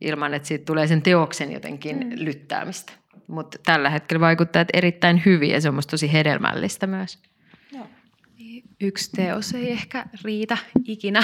[0.00, 2.10] ilman että siitä tulee sen teoksen jotenkin mm.
[2.14, 2.92] lyttäämistä.
[3.28, 7.18] Mutta tällä hetkellä vaikuttaa että erittäin hyvin ja se on musta tosi hedelmällistä myös.
[7.72, 7.86] Joo.
[8.80, 11.22] Yksi teos ei ehkä riitä ikinä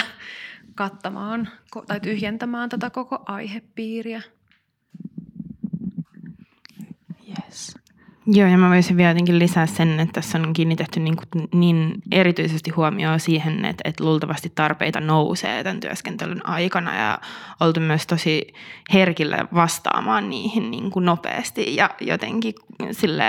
[0.75, 1.49] kattamaan
[1.87, 4.23] tai tyhjentämään tätä koko aihepiiriä.
[7.29, 7.75] Yes.
[8.27, 11.95] Joo, ja mä voisin vielä jotenkin lisää sen, että tässä on kiinnitetty niin, kuin niin
[12.13, 17.19] erityisesti huomioon siihen, että, että luultavasti tarpeita nousee tämän työskentelyn aikana ja
[17.61, 18.47] oltu myös tosi
[18.93, 22.55] herkillä vastaamaan niihin niin kuin nopeasti ja jotenkin
[22.93, 23.25] sille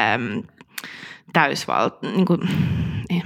[1.33, 2.39] täysvalt, niin kuin,
[3.09, 3.23] eh,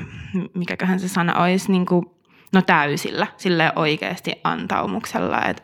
[0.53, 2.05] mikäköhän se sana olisi, niin kuin,
[2.53, 5.63] no täysillä, sille oikeasti antaumuksella, että,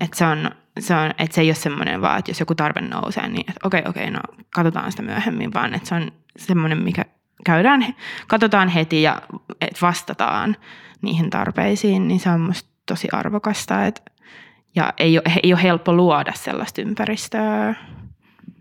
[0.00, 2.80] että se on se, on, että se ei ole semmoinen vaan, että jos joku tarve
[2.80, 4.20] nousee, niin että okei, okei, no
[4.54, 7.04] katsotaan sitä myöhemmin, vaan että se on semmoinen, mikä
[7.44, 7.94] käydään,
[8.26, 9.22] katsotaan heti ja
[9.60, 10.56] että vastataan
[11.02, 13.86] niihin tarpeisiin, niin se on musta tosi arvokasta.
[13.86, 14.02] Että,
[14.74, 17.74] ja ei ole, ei ole helppo luoda sellaista ympäristöä.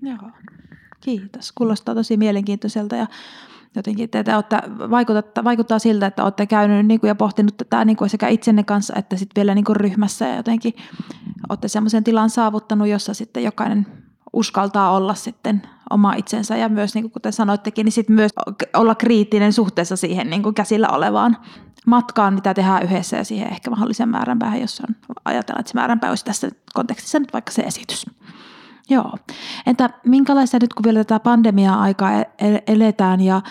[0.02, 0.32] Joo,
[1.02, 1.52] kiitos.
[1.52, 3.08] Kuulostaa tosi mielenkiintoiselta ja
[3.76, 4.58] jotenkin te, te olette,
[4.90, 8.64] vaikuttaa, vaikuttaa siltä, että olette käynyt niin kuin, ja pohtinut tätä niin kuin sekä itsenne
[8.64, 10.74] kanssa että sitten vielä niin kuin ryhmässä ja jotenkin
[11.50, 13.88] olette sellaisen tilan saavuttanut, jossa sitten jokainen
[14.34, 18.32] uskaltaa olla sitten oma itsensä ja myös, niin kuin kuten sanoittekin, niin sitten myös
[18.74, 21.38] olla kriittinen suhteessa siihen niin kuin käsillä olevaan
[21.86, 26.10] matkaan, mitä tehdään yhdessä ja siihen ehkä mahdollisen määränpäähän, jos on ajatella, että se määränpää
[26.10, 28.06] olisi tässä kontekstissa nyt vaikka se esitys.
[28.90, 29.18] Joo.
[29.66, 33.42] Entä minkälaista nyt, kun vielä tätä pandemia-aikaa e-, e-, eletään ja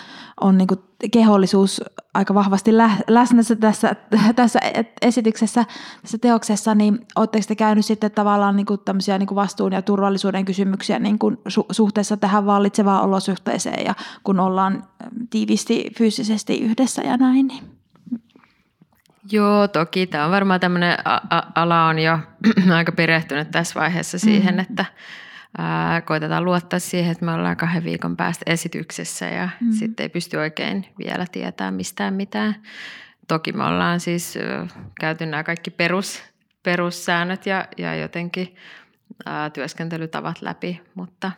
[0.41, 0.67] on niin
[1.11, 1.81] kehollisuus
[2.13, 3.95] aika vahvasti läsnä tässä,
[4.35, 4.59] tässä
[5.01, 5.65] esityksessä,
[6.01, 9.81] tässä teoksessa, niin oletteko te käynyt sitten tavallaan niin kuin tämmöisiä niin kuin vastuun ja
[9.81, 14.83] turvallisuuden kysymyksiä niin kuin su- suhteessa tähän vallitsevaan olosuhteeseen ja kun ollaan
[15.29, 17.47] tiivisti fyysisesti yhdessä ja näin?
[17.47, 17.63] Niin.
[19.31, 20.07] Joo, toki.
[20.07, 20.97] Tämä on varmaan tämmöinen
[21.55, 22.19] ala on jo
[22.75, 24.59] aika perehtynyt tässä vaiheessa siihen, mm.
[24.59, 24.85] että
[25.57, 29.71] ää, koitetaan luottaa siihen, että me ollaan kahden viikon päästä esityksessä ja mm.
[29.71, 32.55] sitten ei pysty oikein vielä tietää mistään mitään.
[33.27, 34.37] Toki me ollaan siis
[34.99, 36.23] käyty nämä kaikki perus,
[36.63, 38.55] perussäännöt ja, ja jotenkin
[39.25, 41.31] ää, työskentelytavat läpi, mutta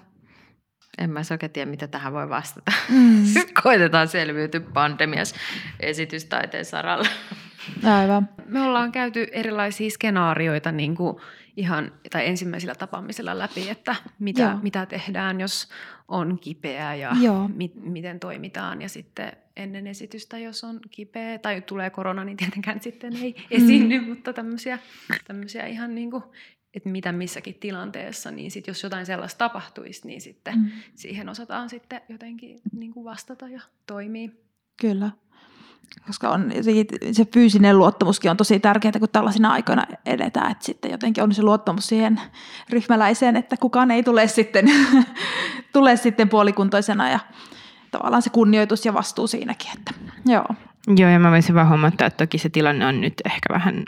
[0.97, 2.71] en mä oikein tiedä, mitä tähän voi vastata.
[2.89, 3.23] Mm.
[3.63, 5.35] Koitetaan selviytyä pandemias
[5.79, 7.07] esitystaiteen saralla.
[7.83, 8.29] Aivan.
[8.45, 11.17] Me ollaan käyty erilaisia skenaarioita niin kuin
[11.57, 15.69] ihan tai ensimmäisellä tapaamisella läpi, että mitä, mitä tehdään, jos
[16.07, 17.11] on kipeä ja
[17.55, 18.81] mi, miten toimitaan.
[18.81, 23.45] Ja sitten ennen esitystä, jos on kipeä tai tulee korona, niin tietenkään sitten ei mm.
[23.51, 24.79] esiinny, mutta tämmöisiä,
[25.27, 26.23] tämmöisiä ihan niin kuin,
[26.73, 30.71] että mitä missäkin tilanteessa, niin sit jos jotain sellaista tapahtuisi, niin sitten mm.
[30.95, 34.29] siihen osataan sitten jotenkin niin kuin vastata ja toimia.
[34.81, 35.11] Kyllä
[36.07, 36.51] koska on
[37.11, 41.43] se fyysinen luottamuskin on tosi tärkeää, kun tällaisina aikoina edetään, että sitten jotenkin on se
[41.43, 42.21] luottamus siihen
[42.69, 44.65] ryhmäläiseen, että kukaan ei tule sitten,
[45.73, 47.19] tule sitten puolikuntoisena ja
[47.91, 49.93] tavallaan se kunnioitus ja vastuu siinäkin, että
[50.25, 50.45] joo.
[50.97, 53.83] Joo, ja mä voisin vaan huomata, että toki se tilanne on nyt ehkä vähän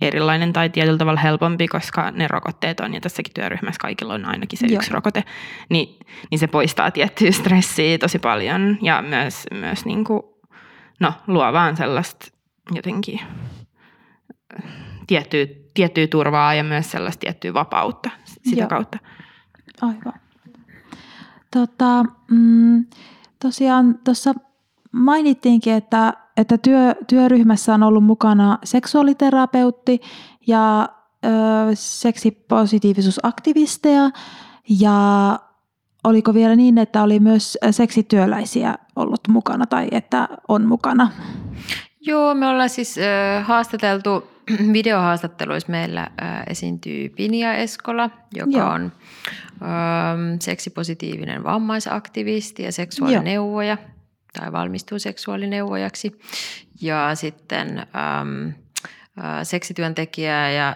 [0.00, 4.58] erilainen tai tietyllä tavalla helpompi, koska ne rokotteet on, ja tässäkin työryhmässä kaikilla on ainakin
[4.58, 4.76] se Joo.
[4.76, 5.24] yksi rokote,
[5.68, 5.98] niin,
[6.30, 10.22] niin se poistaa tiettyä stressiä tosi paljon, ja myös, myös niin kuin
[11.00, 12.26] no, luo vaan sellaista
[12.74, 13.20] jotenkin
[15.06, 18.68] tiettyä, tiettyä turvaa ja myös sellaista tiettyä vapautta sitä Joo.
[18.68, 18.98] kautta.
[19.82, 20.20] Aivan.
[21.50, 22.84] Tota, mm,
[23.38, 24.34] tosiaan tuossa
[24.92, 30.00] mainittiinkin, että, että työ, työryhmässä on ollut mukana seksuaaliterapeutti
[30.46, 30.88] ja
[31.24, 31.28] ö,
[31.74, 34.10] seksipositiivisuusaktivisteja
[34.68, 35.38] ja
[36.04, 41.10] oliko vielä niin, että oli myös seksityöläisiä ollut mukana tai että on mukana?
[42.00, 44.30] Joo, me ollaan siis äh, haastateltu,
[44.72, 48.70] videohaastatteluissa meillä äh, esiintyy Pinia Eskola, joka Joo.
[48.70, 48.92] on
[49.62, 53.90] äh, seksipositiivinen vammaisaktivisti ja seksuaalineuvoja Joo.
[54.32, 56.20] tai valmistuu seksuaalineuvojaksi.
[56.80, 58.46] Ja sitten ähm,
[59.24, 60.74] äh, seksityöntekijä ja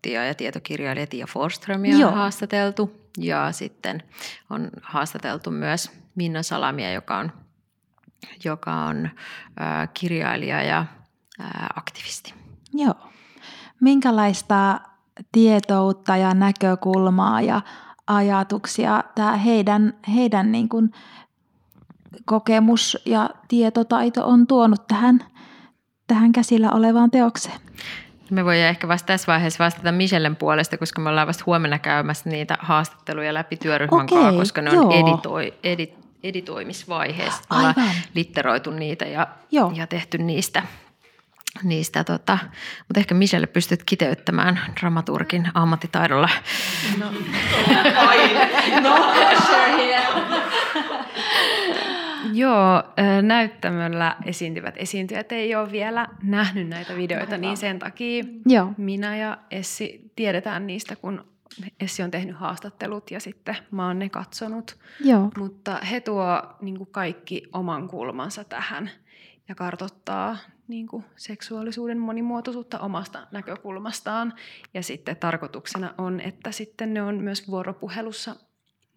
[0.00, 2.90] seksuaaliterapeuttia ja tietokirjailija Tia Forströmiä on haastateltu.
[3.18, 4.02] Ja sitten
[4.50, 7.32] on haastateltu myös Minna Salamia, joka on,
[8.44, 9.10] joka on
[9.56, 10.86] ää, kirjailija ja
[11.38, 12.34] ää, aktivisti.
[12.72, 12.94] Joo.
[13.80, 14.80] Minkälaista
[15.32, 17.62] tietoutta ja näkökulmaa ja
[18.06, 20.90] ajatuksia tämä heidän, heidän niin kuin
[22.24, 25.24] kokemus ja tietotaito on tuonut tähän,
[26.06, 27.60] tähän käsillä olevaan teokseen?
[28.30, 32.30] Me voidaan ehkä vasta tässä vaiheessa vastata Michellen puolesta, koska me ollaan vasta huomenna käymässä
[32.30, 37.42] niitä haastatteluja läpi työryhmän Okei, kanssa, koska ne on editoi, edit, editoimisvaiheessa.
[37.50, 37.74] Me ollaan
[38.14, 40.62] litteroitu niitä ja, ja tehty niistä
[41.62, 42.38] niistä, tota,
[42.88, 46.28] mutta ehkä Michelle pystyt kiteyttämään dramaturgin ammattitaidolla.
[46.98, 47.06] No,
[48.82, 48.96] no
[49.46, 50.00] sure
[52.32, 52.82] Joo,
[53.22, 58.72] näyttämöllä esiintyvät esiintyjät ei ole vielä nähnyt näitä videoita, niin sen takia Joo.
[58.76, 61.24] minä ja Essi tiedetään niistä, kun
[61.80, 64.78] Essi on tehnyt haastattelut ja sitten mä oon ne katsonut.
[65.04, 65.30] Joo.
[65.38, 68.90] Mutta he tuo niin kaikki oman kulmansa tähän
[69.48, 70.36] ja kartottaa
[70.68, 74.34] niin kuin seksuaalisuuden monimuotoisuutta omasta näkökulmastaan.
[74.74, 78.36] Ja sitten tarkoituksena on, että sitten ne on myös vuoropuhelussa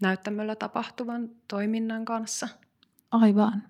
[0.02, 2.48] näyttämöllä tapahtuvan toiminnan kanssa.
[3.14, 3.64] Aivan.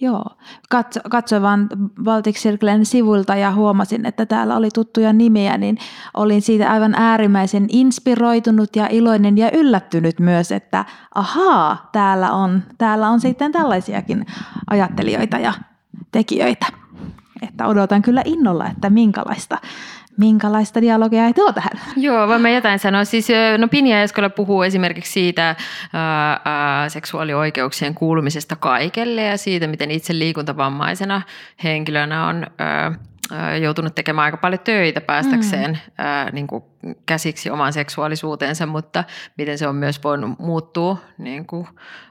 [0.00, 0.24] Joo.
[0.70, 1.68] Katso, katsoin vaan
[2.02, 5.78] Baltic Circlen sivuilta ja huomasin, että täällä oli tuttuja nimiä, niin
[6.14, 13.08] olin siitä aivan äärimmäisen inspiroitunut ja iloinen ja yllättynyt myös, että ahaa, täällä on, täällä
[13.08, 14.26] on sitten tällaisiakin
[14.70, 15.52] ajattelijoita ja
[16.12, 16.66] tekijöitä.
[17.42, 19.58] Että odotan kyllä innolla, että minkälaista
[20.18, 21.72] minkälaista dialogia ei tuo tähän.
[21.96, 23.04] Joo, vaan mä jotain sanoa.
[23.04, 23.28] Siis,
[23.58, 25.56] no Pinja Eskola puhuu esimerkiksi siitä
[25.92, 31.22] ää, ää, seksuaalioikeuksien kuulumisesta kaikelle ja siitä, miten itse liikuntavammaisena
[31.64, 32.92] henkilönä on ää,
[33.56, 35.94] joutunut tekemään aika paljon töitä päästäkseen mm.
[35.98, 36.64] ää, niin kuin
[37.06, 39.04] käsiksi omaan seksuaalisuuteensa, mutta
[39.36, 41.68] miten se on myös voinut muuttua niin kuin,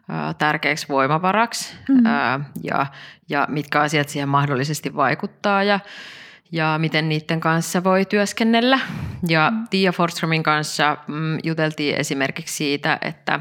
[0.10, 2.06] ää, tärkeäksi voimavaraksi mm.
[2.06, 2.86] ää, ja,
[3.30, 5.63] ja mitkä asiat siihen mahdollisesti vaikuttaa.
[5.63, 5.80] Ja,
[6.51, 8.79] ja miten niiden kanssa voi työskennellä.
[9.27, 9.51] Ja.
[9.69, 13.39] Tia Forstromin kanssa mm, juteltiin esimerkiksi siitä, että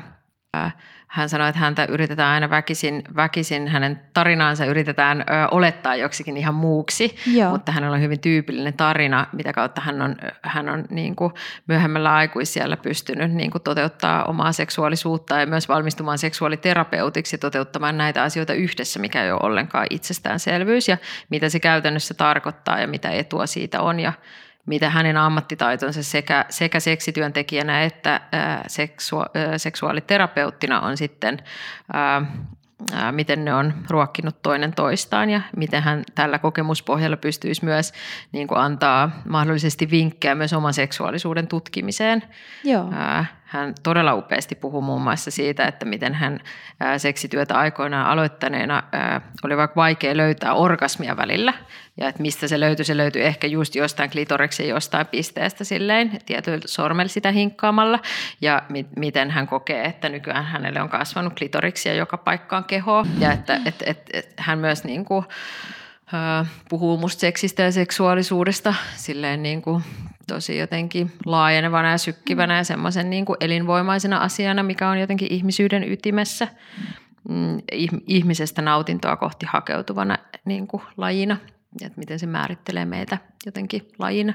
[1.07, 6.55] hän sanoi, että häntä yritetään aina väkisin, väkisin hänen tarinaansa yritetään ö, olettaa joksikin ihan
[6.55, 7.51] muuksi, Joo.
[7.51, 11.33] mutta hänellä on hyvin tyypillinen tarina, mitä kautta hän on, hän on niin kuin
[11.67, 18.23] myöhemmällä aikuisiellä pystynyt niin kuin toteuttaa omaa seksuaalisuutta ja myös valmistumaan seksuaaliterapeutiksi ja toteuttamaan näitä
[18.23, 20.99] asioita yhdessä, mikä ei ole ollenkaan itsestäänselvyys ja
[21.31, 24.13] mitä se käytännössä tarkoittaa ja mitä etua siitä on ja
[24.67, 31.39] mitä hänen ammattitaitonsa sekä, sekä seksityöntekijänä että ää, seksua, ää, seksuaaliterapeuttina on sitten,
[31.93, 32.23] ää,
[32.93, 37.93] ää, miten ne on ruokkinut toinen toistaan ja miten hän tällä kokemuspohjalla pystyisi myös
[38.33, 42.23] niin kuin antaa mahdollisesti vinkkejä myös oman seksuaalisuuden tutkimiseen.
[42.65, 42.89] Joo.
[42.93, 46.41] Ää, hän todella upeasti puhuu muun muassa siitä, että miten hän
[46.97, 48.83] seksityötä aikoinaan aloittaneena
[49.45, 51.55] oli vaikka vaikea löytää orgasmia välillä.
[52.01, 56.61] Ja että mistä se löytyi, se löytyi ehkä just jostain klitoriksen jostain pisteestä silleen, tietyllä
[56.67, 57.99] sormella sitä hinkkaamalla.
[58.41, 63.07] Ja mi- miten hän kokee, että nykyään hänelle on kasvanut klitoriksia joka paikkaan kehoa.
[63.19, 65.25] Ja että et, et, et, hän myös niin kuin,
[66.69, 69.85] puhuu musta seksistä ja seksuaalisuudesta silleen niin kuin
[70.27, 75.93] tosi jotenkin laajenevana ja sykkivänä ja semmoisen niin kuin elinvoimaisena asiana, mikä on jotenkin ihmisyyden
[75.93, 76.49] ytimessä
[77.29, 77.59] mm,
[78.07, 81.37] ihmisestä nautintoa kohti hakeutuvana niin kuin lajina,
[81.83, 84.35] että miten se määrittelee meitä jotenkin lajina.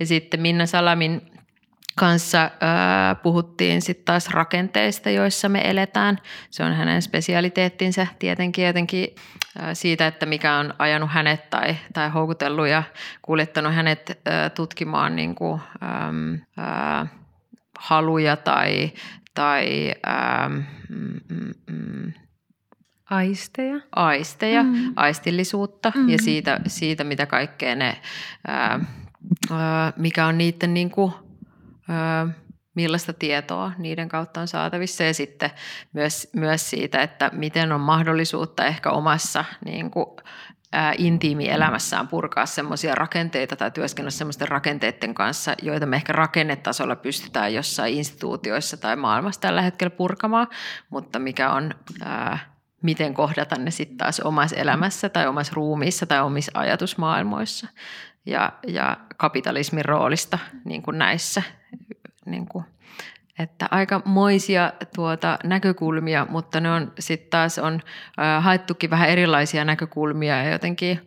[0.00, 1.22] Ja sitten Minna Salamin
[1.96, 6.18] kanssa äh, puhuttiin sitten taas rakenteista, joissa me eletään.
[6.50, 9.14] Se on hänen spesialiteettinsä tietenkin jotenkin
[9.60, 12.82] äh, siitä, että mikä on ajanut hänet tai, tai houkutellut ja
[13.22, 17.10] kuljettanut hänet äh, tutkimaan niin kuin, ähm, äh,
[17.78, 18.92] haluja tai,
[19.34, 20.52] tai ähm,
[20.88, 22.12] mm, mm,
[23.10, 23.80] Aisteja.
[23.96, 24.92] Aisteja, mm.
[24.96, 26.08] aistillisuutta mm.
[26.08, 28.00] ja siitä, siitä, mitä kaikkea ne,
[28.46, 28.80] ää,
[29.50, 31.12] ää, mikä on niiden niin kuin,
[32.74, 35.50] millaista tietoa niiden kautta on saatavissa ja sitten
[35.92, 40.06] myös, myös siitä, että miten on mahdollisuutta ehkä omassa niin kuin,
[40.98, 47.94] intiimielämässään purkaa semmoisia rakenteita tai työskennellä semmoisten rakenteiden kanssa, joita me ehkä rakennetasolla pystytään jossain
[47.94, 50.46] instituutioissa tai maailmassa tällä hetkellä purkamaan,
[50.90, 52.38] mutta mikä on, ää,
[52.82, 57.68] miten kohdata ne sitten taas omassa elämässä tai omassa ruumiissa tai omissa ajatusmaailmoissa
[58.26, 61.42] ja, ja kapitalismin roolista niin kuin näissä.
[62.26, 62.64] Niin kuin,
[63.38, 67.80] että aika moisia tuota näkökulmia, mutta ne on sitten taas on
[68.40, 71.00] haettukin vähän erilaisia näkökulmia ja jotenkin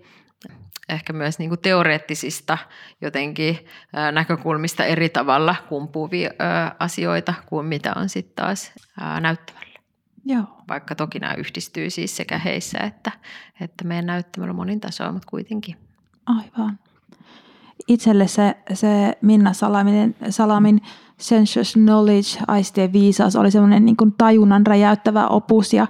[0.89, 2.57] ehkä myös niin kuin teoreettisista
[3.01, 3.65] jotenkin
[4.11, 9.79] näkökulmista eri tavalla kumpuuvia äh, asioita kuin mitä on sitten taas äh, näyttävällä.
[10.25, 10.43] Joo.
[10.69, 13.11] Vaikka toki nämä yhdistyy siis sekä heissä että,
[13.61, 15.77] että meidän näyttämällä monin tasoa, mutta kuitenkin.
[16.25, 16.79] Aivan
[17.87, 20.81] itselle se, se Minna Salamin, Salamin
[21.17, 25.87] Sensuous Knowledge, aistien viisaus, oli semmoinen niin kuin tajunnan räjäyttävä opus ja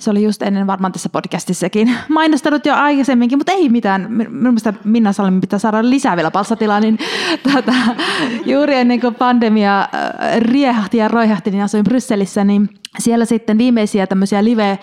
[0.00, 4.06] se oli just ennen varmaan tässä podcastissakin mainostanut jo aikaisemminkin, mutta ei mitään.
[4.30, 6.98] Mielestäni Minna Salamin pitää saada lisää vielä palstatilaa, niin
[7.52, 7.72] tuota,
[8.46, 9.88] juuri ennen kuin pandemia äh,
[10.38, 14.78] riehahti ja roihahti, niin asuin Brysselissä, niin siellä sitten viimeisiä tämmöisiä live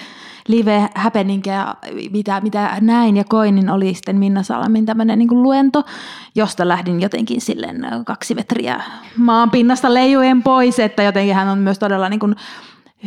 [0.48, 1.76] live happeningia,
[2.12, 5.84] mitä, mitä näin ja koin, niin oli sitten Minna Salmin tämmöinen niin luento,
[6.36, 8.82] josta lähdin jotenkin silleen kaksi metriä
[9.18, 12.36] maan pinnasta leijuen pois, että jotenkin hän on myös todella niin kuin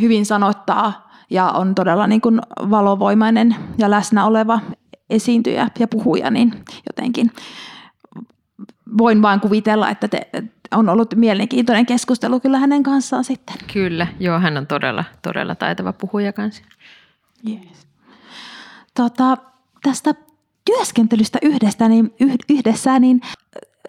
[0.00, 4.60] hyvin sanottaa ja on todella niin kuin valovoimainen ja läsnä oleva
[5.10, 6.52] esiintyjä ja puhuja, niin
[6.86, 7.30] jotenkin
[8.98, 10.30] voin vaan kuvitella, että te,
[10.74, 13.56] on ollut mielenkiintoinen keskustelu kyllä hänen kanssaan sitten.
[13.72, 16.62] Kyllä, joo, hän on todella, todella taitava puhuja kanssa.
[17.48, 17.86] Yes.
[18.94, 19.36] Tota,
[19.82, 20.14] tästä
[20.64, 22.14] työskentelystä yhdestä, niin,
[22.48, 23.20] yhdessä, niin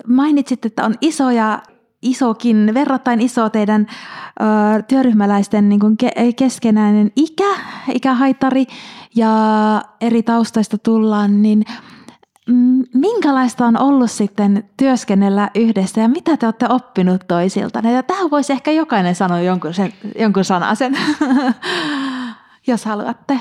[0.07, 1.61] mainitsit, että on isoja
[2.01, 7.55] isokin, verrattain iso teidän ö, työryhmäläisten niin kuin ke, keskenäinen ikä,
[7.93, 8.65] ikähaittari
[9.15, 9.31] ja
[10.01, 11.63] eri taustaista tullaan, niin
[12.93, 17.79] minkälaista on ollut sitten työskennellä yhdessä ja mitä te olette oppinut toisilta?
[17.79, 20.97] Ja tähän voisi ehkä jokainen sanoa jonkun, sen, jonkun sanasen,
[22.67, 23.39] jos haluatte.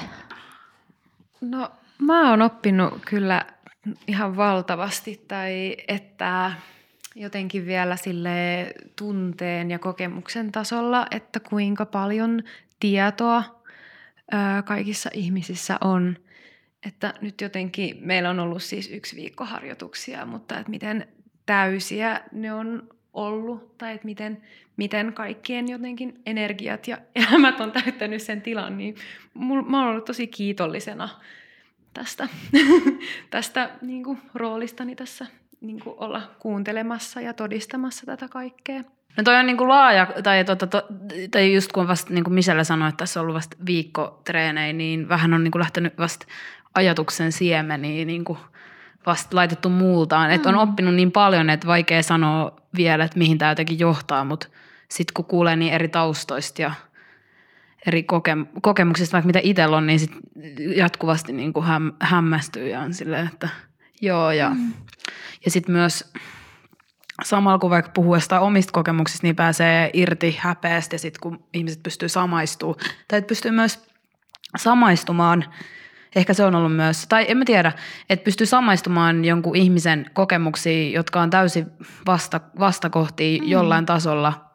[1.41, 3.47] No mä oon oppinut kyllä
[4.07, 6.53] ihan valtavasti tai että
[7.15, 8.31] jotenkin vielä sille
[8.97, 12.43] tunteen ja kokemuksen tasolla, että kuinka paljon
[12.81, 13.63] tietoa
[14.65, 16.17] kaikissa ihmisissä on.
[16.87, 21.09] Että nyt jotenkin meillä on ollut siis yksi viikko harjoituksia, mutta että miten
[21.47, 24.43] täysiä ne on ollut tai että miten,
[24.77, 28.95] miten kaikkien jotenkin energiat ja elämät on täyttänyt sen tilan, niin
[29.69, 31.09] mä oon ollut tosi kiitollisena
[31.95, 32.29] tästä,
[33.31, 35.27] tästä niin kuin, roolistani tässä
[35.61, 38.83] niin kuin olla kuuntelemassa ja todistamassa tätä kaikkea.
[39.17, 40.83] No toi on niin kuin laaja, tai, to, to,
[41.31, 44.73] tai just kun vasta niin kuin Michelle sanoi, että tässä on ollut vasta viikko treenejä,
[44.73, 46.27] niin vähän on niin kuin lähtenyt vasta
[46.75, 48.39] ajatuksen siemeniä niin kuin
[49.07, 50.31] vasta laitettu muultaan.
[50.31, 50.35] Mm.
[50.35, 54.47] Että on oppinut niin paljon, että vaikea sanoa vielä, että mihin tämä jotenkin johtaa, mutta
[54.89, 56.73] sitten kun kuulee niin eri taustoista ja
[57.87, 60.13] eri koke- kokemuksista, vaikka mitä itsellä on, niin sit
[60.77, 63.49] jatkuvasti niin kuin häm- hämmästyy ja on silleen, että
[64.01, 64.31] joo.
[64.31, 64.73] Ja, mm.
[65.45, 66.13] ja sitten myös
[67.25, 71.83] samalla kun vaikka puhuu jostain omista kokemuksista, niin pääsee irti häpeästä ja sitten kun ihmiset
[71.83, 73.87] pystyy samaistumaan, tai että pystyy myös
[74.57, 75.45] samaistumaan–
[76.17, 77.73] Ehkä se on ollut myös, tai en mä tiedä,
[78.11, 81.67] että pystyy samaistumaan jonkun ihmisen kokemuksiin, jotka on täysin
[82.07, 83.49] vasta, vastakohtia mm.
[83.49, 84.51] jollain tasolla,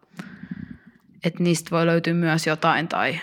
[1.23, 3.19] että niistä voi löytyä myös jotain tai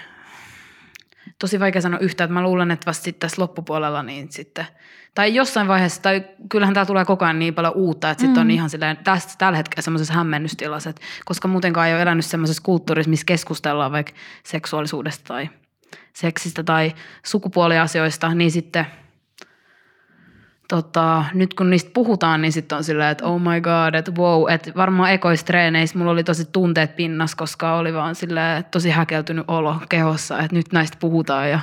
[1.39, 4.67] tosi vaikea sanoa yhtä, että mä luulen, että vasta sitten tässä loppupuolella niin sitten,
[5.15, 8.47] tai jossain vaiheessa, tai kyllähän tää tulee koko ajan niin paljon uutta, että sitten mm.
[8.47, 10.93] on ihan silleen, tästä, tällä hetkellä semmoisessa hämmennystilassa,
[11.25, 14.13] koska muutenkaan ei ole elänyt semmoisessa kulttuurissa, missä keskustellaan vaikka
[14.45, 15.49] seksuaalisuudesta tai–
[16.13, 18.87] seksistä tai sukupuoliasioista, niin sitten
[20.69, 24.51] tota, nyt kun niistä puhutaan, niin sitten on silleen, että oh my god, että wow,
[24.51, 29.77] että varmaan ekoistreeneissä mulla oli tosi tunteet pinnas, koska oli vaan silleen, tosi häkeltynyt olo
[29.89, 31.61] kehossa, että nyt näistä puhutaan ja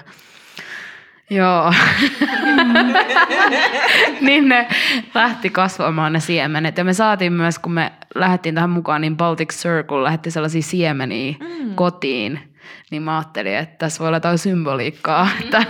[1.29, 1.73] Joo.
[4.21, 4.67] niin ne
[5.15, 6.77] lähti kasvamaan ne siemenet.
[6.77, 11.35] Ja me saatiin myös, kun me lähdettiin tähän mukaan, niin Baltic Circle lähetti sellaisia siemeniä
[11.39, 11.75] mm.
[11.75, 12.39] kotiin
[12.91, 15.29] niin mä ajattelin, että tässä voi olla jotain symboliikkaa.
[15.43, 15.63] Että,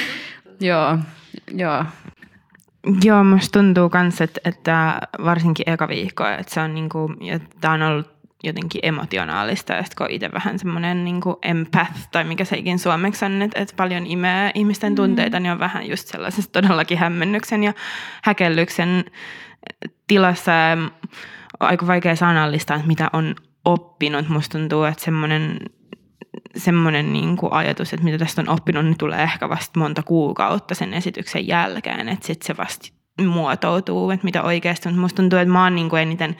[0.60, 0.98] joo,
[1.54, 1.84] joo.
[3.04, 7.10] Joo, musta tuntuu myös, että, että varsinkin eka viikko, että se on niinku,
[7.60, 12.56] tämä on ollut jotenkin emotionaalista, ja kun itse vähän semmoinen niin empath, tai mikä se
[12.56, 15.42] ikin suomeksi on, että, että paljon imee ihmisten tunteita, mm.
[15.42, 17.72] niin on vähän just sellaisessa todellakin hämmennyksen ja
[18.22, 19.04] häkellyksen
[20.06, 20.52] tilassa.
[21.60, 24.28] On aika vaikea sanallistaa, että mitä on oppinut.
[24.28, 25.58] Musta tuntuu, että semmoinen
[26.56, 30.74] semmoinen niin kuin ajatus, että mitä tästä on oppinut, niin tulee ehkä vasta monta kuukautta
[30.74, 32.88] sen esityksen jälkeen, että sitten se vasta
[33.26, 34.98] muotoutuu, että mitä oikeasti on.
[34.98, 36.36] Musta tuntuu, että mä oon niin kuin eniten,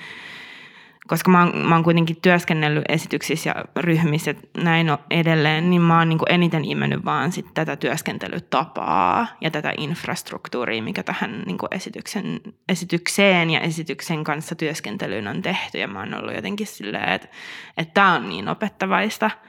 [1.09, 5.99] koska mä oon, mä oon kuitenkin työskennellyt esityksissä ja ryhmissä ja näin edelleen, niin mä
[5.99, 11.59] oon niin kuin eniten imennyt vaan sit tätä työskentelytapaa ja tätä infrastruktuuria, mikä tähän niin
[11.59, 15.79] kuin esityksen, esitykseen ja esityksen kanssa työskentelyyn on tehty.
[15.79, 17.29] Ja mä oon ollut jotenkin silleen, että,
[17.77, 19.31] että tämä on niin opettavaista–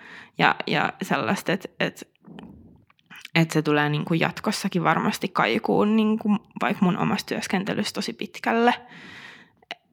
[0.41, 2.05] ja, ja sellaista, että, että,
[3.35, 8.13] että se tulee niin kuin jatkossakin varmasti kaikuun niin kuin vaikka mun omassa työskentelyssä tosi
[8.13, 8.73] pitkälle.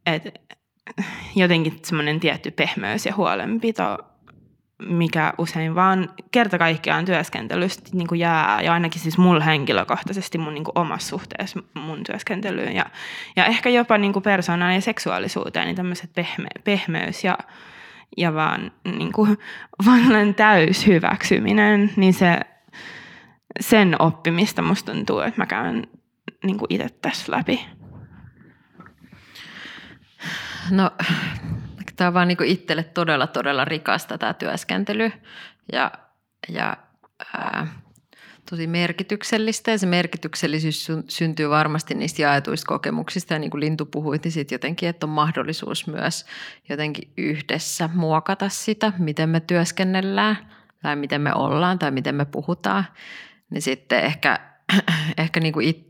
[0.06, 0.22] Et
[1.36, 3.98] jotenkin semmoinen tietty pehmeys ja huolenpito,
[4.78, 10.54] mikä usein vaan kerta kaikkiaan työskentelystä niin kuin jää, ja ainakin siis mulla henkilökohtaisesti mun
[10.54, 12.86] niin kuin omassa suhteessa mun työskentelyyn, ja,
[13.36, 17.38] ja ehkä jopa niin kuin persoonaan ja seksuaalisuuteen, niin tämmöiset pehme, pehmeys ja
[18.16, 19.38] ja vaan niin kuin,
[19.86, 22.40] vaan täys hyväksyminen, niin se,
[23.60, 25.86] sen oppimista musta tuntuu, että mä käyn
[26.44, 27.66] niin kuin itse tässä läpi.
[30.70, 30.90] No,
[31.96, 35.12] tämä on vaan niin itselle todella, todella rikasta tämä työskentely.
[35.72, 35.90] Ja,
[36.48, 36.76] ja
[37.34, 37.66] ää,
[38.50, 39.70] tosi merkityksellistä.
[39.70, 43.34] Ja se merkityksellisyys syntyy varmasti niistä jaetuista kokemuksista.
[43.34, 46.26] Ja niin kuin Lintu puhui, niin sitten jotenkin, että on mahdollisuus myös
[46.68, 50.36] jotenkin yhdessä muokata sitä, miten me työskennellään
[50.82, 52.84] tai miten me ollaan tai miten me puhutaan,
[53.50, 54.40] niin sitten ehkä,
[55.18, 55.88] ehkä niin kuin it,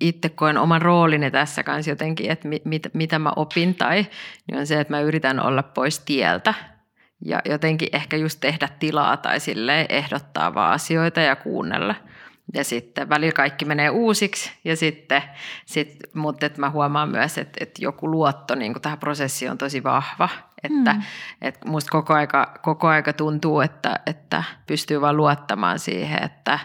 [0.00, 4.06] itse koen oman roolini tässä kanssa jotenkin, että mit, mit, mitä mä opin tai
[4.46, 6.54] niin on se, että mä yritän olla pois tieltä
[7.24, 11.94] ja jotenkin ehkä just tehdä tilaa tai sille ehdottaa vaan asioita ja kuunnella.
[12.54, 15.22] Ja sitten välillä kaikki menee uusiksi, ja sitten,
[15.66, 19.82] sit, mutta että mä huomaan myös, että, että joku luotto niin tähän prosessiin on tosi
[19.82, 20.28] vahva.
[20.62, 21.02] Että, mm.
[21.42, 26.58] että musta koko aika, koko aika tuntuu, että, että pystyy vaan luottamaan siihen, että,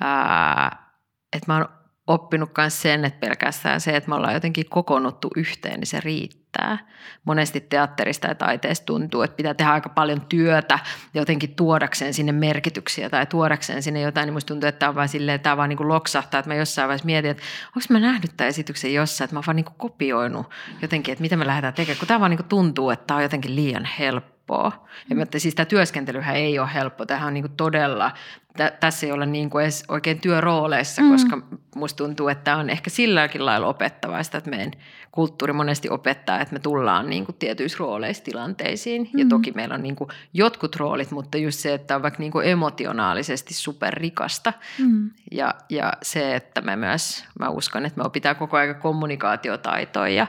[0.00, 0.92] ää,
[1.32, 1.77] että mä oon
[2.08, 6.78] oppinut myös sen, että pelkästään se, että me ollaan jotenkin kokoonnuttu yhteen, niin se riittää.
[7.24, 10.78] Monesti teatterista ja taiteesta tuntuu, että pitää tehdä aika paljon työtä
[11.14, 15.08] jotenkin tuodakseen sinne merkityksiä tai tuodakseen sinne jotain, niin musta tuntuu, että tämä on vaan
[15.08, 18.30] silleen, tämä vaan niin kuin loksahtaa, että mä jossain vaiheessa mietin, että onko mä nähnyt
[18.36, 20.50] tämän esityksen jossain, että mä oon vaan niin kuin kopioinut
[20.82, 23.22] jotenkin, että mitä me lähdetään tekemään, kun tämä vaan niin kuin tuntuu, että tämä on
[23.22, 24.86] jotenkin liian helppo helppoa.
[25.10, 25.18] Mm.
[25.18, 27.06] Ja siis tämä työskentelyhän ei ole helppo.
[27.06, 28.10] Tämähän on niin todella,
[28.56, 31.10] tä, tässä ei ole niin kuin edes oikein työrooleissa, mm.
[31.10, 31.38] koska
[31.76, 34.72] musta tuntuu, että tämä on ehkä silläkin lailla opettavaista, että meidän
[35.12, 39.10] kulttuuri monesti opettaa, että me tullaan niin kuin tietyissä rooleissa tilanteisiin.
[39.12, 39.18] Mm.
[39.18, 42.32] Ja toki meillä on niin kuin jotkut roolit, mutta just se, että on vaikka niin
[42.32, 44.52] kuin emotionaalisesti superrikasta.
[44.78, 45.10] Mm.
[45.32, 50.26] Ja, ja se, että me myös, mä uskon, että me opitaan koko ajan kommunikaatiotaitoja ja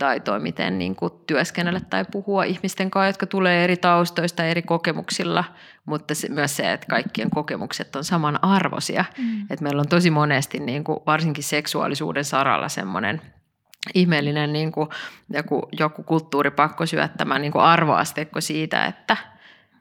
[0.00, 5.44] taitoa, miten niin kuin työskennellä tai puhua ihmisten kanssa, jotka tulee eri taustoista, eri kokemuksilla,
[5.84, 9.04] mutta se, myös se, että kaikkien kokemukset on samanarvoisia.
[9.18, 9.40] Mm.
[9.40, 13.20] Että meillä on tosi monesti niin kuin, varsinkin seksuaalisuuden saralla semmoinen
[13.94, 14.88] ihmeellinen niin kuin,
[15.30, 19.16] joku, joku kulttuuripakko syöttämä niin kuin arvoastekko siitä, että,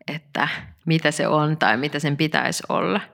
[0.08, 0.48] että
[0.86, 3.02] mitä se on tai mitä sen pitäisi olla–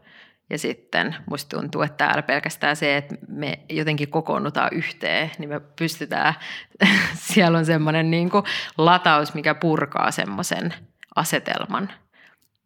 [0.50, 5.60] ja sitten musta tuntuu, että täällä pelkästään se, että me jotenkin kokoonnutaan yhteen, niin me
[5.60, 6.34] pystytään,
[7.34, 8.30] siellä on semmoinen niin
[8.78, 10.74] lataus, mikä purkaa semmoisen
[11.16, 11.92] asetelman.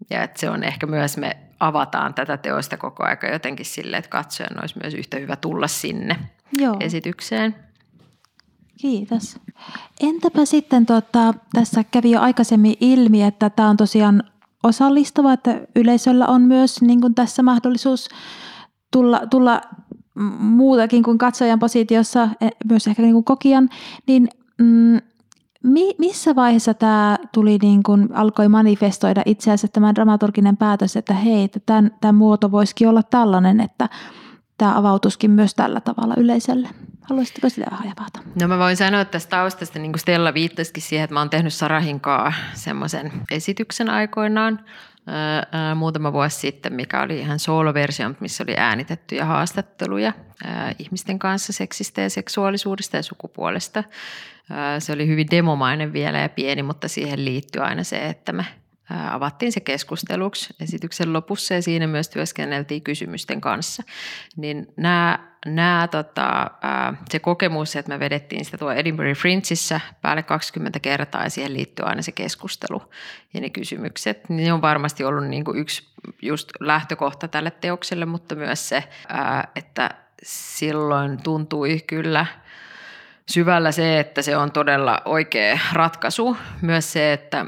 [0.09, 4.09] Ja että se on ehkä myös, me avataan tätä teosta koko aika jotenkin silleen, että
[4.09, 6.15] katsojan olisi myös yhtä hyvä tulla sinne
[6.51, 6.77] Joo.
[6.79, 7.55] esitykseen.
[8.81, 9.39] Kiitos.
[9.99, 14.23] Entäpä sitten, tuota, tässä kävi jo aikaisemmin ilmi, että tämä on tosiaan
[14.63, 18.09] osallistava, että yleisöllä on myös niin kuin tässä mahdollisuus
[18.91, 19.61] tulla, tulla
[20.39, 23.69] muutakin kuin katsojan positiossa, e, myös ehkä niin kuin kokijan,
[24.07, 24.99] niin mm,
[25.63, 31.13] mi, missä vaiheessa tämä tuli niin kuin, alkoi manifestoida itse asiassa tämä dramaturginen päätös, että
[31.13, 33.89] hei, että tämän, tämän muoto voisikin olla tällainen, että
[34.57, 36.69] tämä avautuskin myös tällä tavalla yleisölle.
[37.09, 38.19] Haluaisitko sitä vähän javata?
[38.41, 41.53] No mä voin sanoa tästä taustasta, niin kuin Stella viittasikin siihen, että mä oon tehnyt
[41.53, 44.65] Sarahinkaa semmoisen esityksen aikoinaan
[45.07, 50.13] ää, muutama vuosi sitten, mikä oli ihan sooloversio, missä oli äänitettyjä haastatteluja
[50.45, 53.83] ää, ihmisten kanssa seksistä ja seksuaalisuudesta ja sukupuolesta.
[54.49, 58.45] Ää, se oli hyvin demomainen vielä ja pieni, mutta siihen liittyy aina se, että me
[59.11, 63.83] avattiin se keskusteluksi esityksen lopussa ja siinä myös työskenneltiin kysymysten kanssa.
[64.35, 66.51] Niin nämä, nämä, tota,
[67.09, 71.85] se kokemus, että me vedettiin sitä tuo Edinburgh Fringeissa päälle 20 kertaa ja siihen liittyy
[71.85, 72.81] aina se keskustelu
[73.33, 75.89] ja ne kysymykset, niin ne on varmasti ollut niin kuin yksi
[76.21, 78.83] just lähtökohta tälle teokselle, mutta myös se,
[79.55, 79.89] että
[80.23, 82.25] silloin tuntui kyllä
[83.29, 86.37] syvällä se, että se on todella oikea ratkaisu.
[86.61, 87.45] Myös se, että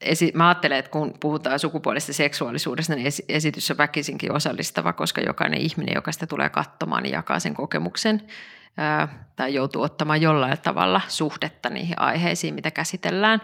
[0.00, 5.60] esi- mä ajattelen, että kun puhutaan sukupuolista seksuaalisuudesta, niin esitys on väkisinkin osallistava, koska jokainen
[5.60, 8.22] ihminen, joka sitä tulee katsomaan, niin jakaa sen kokemuksen
[8.76, 13.42] ää, tai joutuu ottamaan jollain tavalla suhdetta niihin aiheisiin, mitä käsitellään.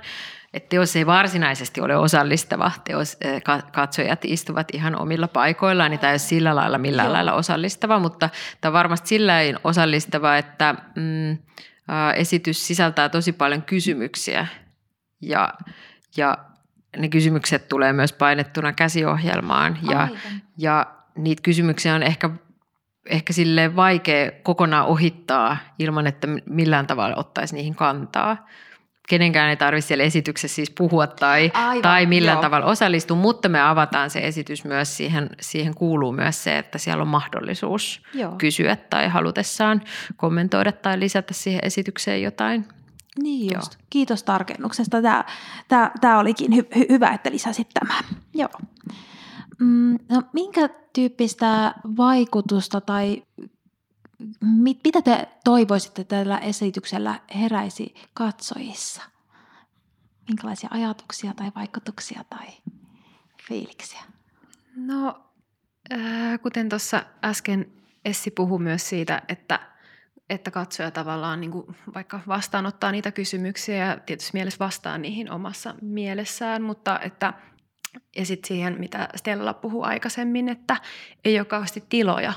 [0.54, 3.16] Että teos ei varsinaisesti ole osallistava, teos,
[3.72, 7.12] katsojat istuvat ihan omilla paikoillaan, niin tämä ei ole sillä lailla millään Joo.
[7.12, 8.28] lailla osallistava, mutta
[8.60, 9.34] tämä on varmasti sillä
[9.64, 11.38] osallistava, että mm,
[12.14, 14.46] esitys sisältää tosi paljon kysymyksiä
[15.20, 15.54] ja
[16.16, 16.38] ja
[16.96, 20.08] ne kysymykset tulee myös painettuna käsiohjelmaan ja,
[20.58, 20.86] ja
[21.16, 22.30] niitä kysymyksiä on ehkä,
[23.06, 28.48] ehkä sille vaikea kokonaan ohittaa ilman, että millään tavalla ottaisi niihin kantaa.
[29.08, 32.42] Kenenkään ei tarvitse siellä esityksessä siis puhua tai, Aivan, tai millään joo.
[32.42, 37.02] tavalla osallistua, mutta me avataan se esitys myös, siihen, siihen kuuluu myös se, että siellä
[37.02, 38.32] on mahdollisuus joo.
[38.32, 39.82] kysyä tai halutessaan
[40.16, 42.64] kommentoida tai lisätä siihen esitykseen jotain.
[43.22, 43.72] Niin just.
[43.72, 43.86] Joo.
[43.90, 45.02] Kiitos tarkennuksesta.
[45.02, 45.24] Tämä,
[45.68, 48.04] tämä, tämä olikin hy- hy- hyvä, että lisäsit tämän.
[48.34, 48.48] Joo.
[49.58, 53.22] Mm, no, minkä tyyppistä vaikutusta tai
[54.40, 59.02] mit, mitä te toivoisitte tällä esityksellä heräisi katsojissa?
[60.28, 62.46] Minkälaisia ajatuksia tai vaikutuksia tai
[63.48, 64.00] fiiliksiä?
[64.76, 65.24] No,
[65.92, 67.72] äh, kuten tuossa äsken
[68.04, 69.73] Essi puhui myös siitä, että
[70.30, 75.74] että katsoja tavallaan niin kuin vaikka vastaanottaa niitä kysymyksiä ja tietysti mielessä vastaa niihin omassa
[75.82, 77.32] mielessään, mutta että
[78.16, 80.76] ja sitten siihen, mitä Stella puhui aikaisemmin, että
[81.24, 82.32] ei ole kauheasti tiloja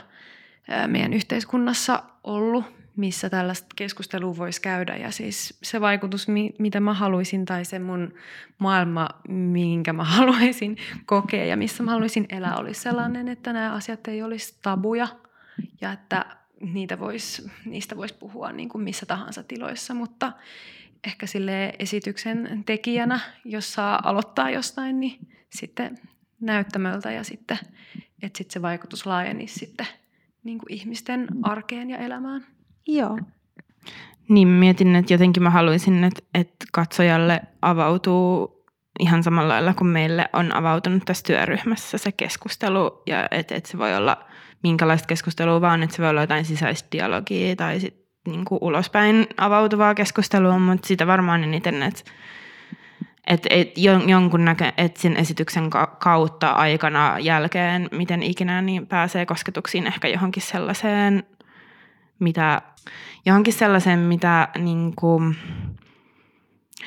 [0.88, 2.66] meidän yhteiskunnassa ollut,
[2.96, 4.96] missä tällaista keskustelua voisi käydä.
[4.96, 6.28] Ja siis se vaikutus,
[6.60, 8.14] mitä mä haluaisin, tai se mun
[8.58, 14.08] maailma, minkä mä haluaisin kokea ja missä mä haluaisin elää, olisi sellainen, että nämä asiat
[14.08, 15.08] ei olisi tabuja
[15.82, 16.26] ja että
[16.62, 20.34] niitä vois, niistä voisi puhua niin kuin missä tahansa tiloissa, mutta
[21.08, 25.98] ehkä sille esityksen tekijänä, jos saa aloittaa jostain, niin sitten
[26.42, 27.60] näyttämöltä ja sitten,
[28.22, 29.88] että sitten se vaikutus laajenisi sitten
[30.44, 32.46] niin kuin ihmisten arkeen ja elämään.
[32.88, 33.20] Joo.
[34.30, 38.58] Niin mietin, että jotenkin mä haluaisin, että, että katsojalle avautuu
[39.00, 43.78] ihan samalla lailla kuin meille on avautunut tässä työryhmässä se keskustelu ja että, että se
[43.78, 44.27] voi olla
[44.64, 49.28] minkälaista keskustelua vaan, että se voi olla jotain sisäistä dialogia tai sitten niin kuin ulospäin
[49.38, 52.02] avautuvaa keskustelua, mutta sitä varmaan eniten, että
[53.28, 53.72] et, et
[54.08, 60.44] jonkun näkö, et sen esityksen kautta aikana jälkeen, miten ikinä, niin pääsee kosketuksiin ehkä johonkin
[60.44, 61.24] sellaiseen,
[62.20, 62.62] mitä,
[63.26, 65.36] johonkin sellaiseen, mitä niin kuin,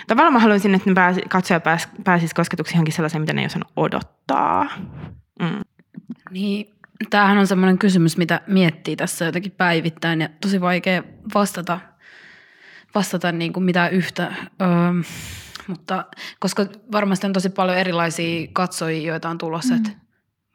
[0.07, 3.47] tavallaan mä haluaisin, että ne pääsi, katsoja pääs, pääsisi kosketuksiin johonkin sellaiseen, mitä ne ei
[3.47, 4.67] osannut odottaa.
[5.41, 5.61] Mm.
[6.31, 6.71] Niin,
[7.11, 11.03] tämähän on semmoinen kysymys, mitä miettii tässä jotenkin päivittäin ja tosi vaikea
[11.35, 11.81] vastata,
[12.95, 14.35] vastata niin kuin mitään yhtä.
[14.63, 14.69] Öö,
[15.67, 16.05] mutta
[16.39, 19.77] koska varmasti on tosi paljon erilaisia katsojia, joita on tulossa, mm.
[19.77, 19.91] että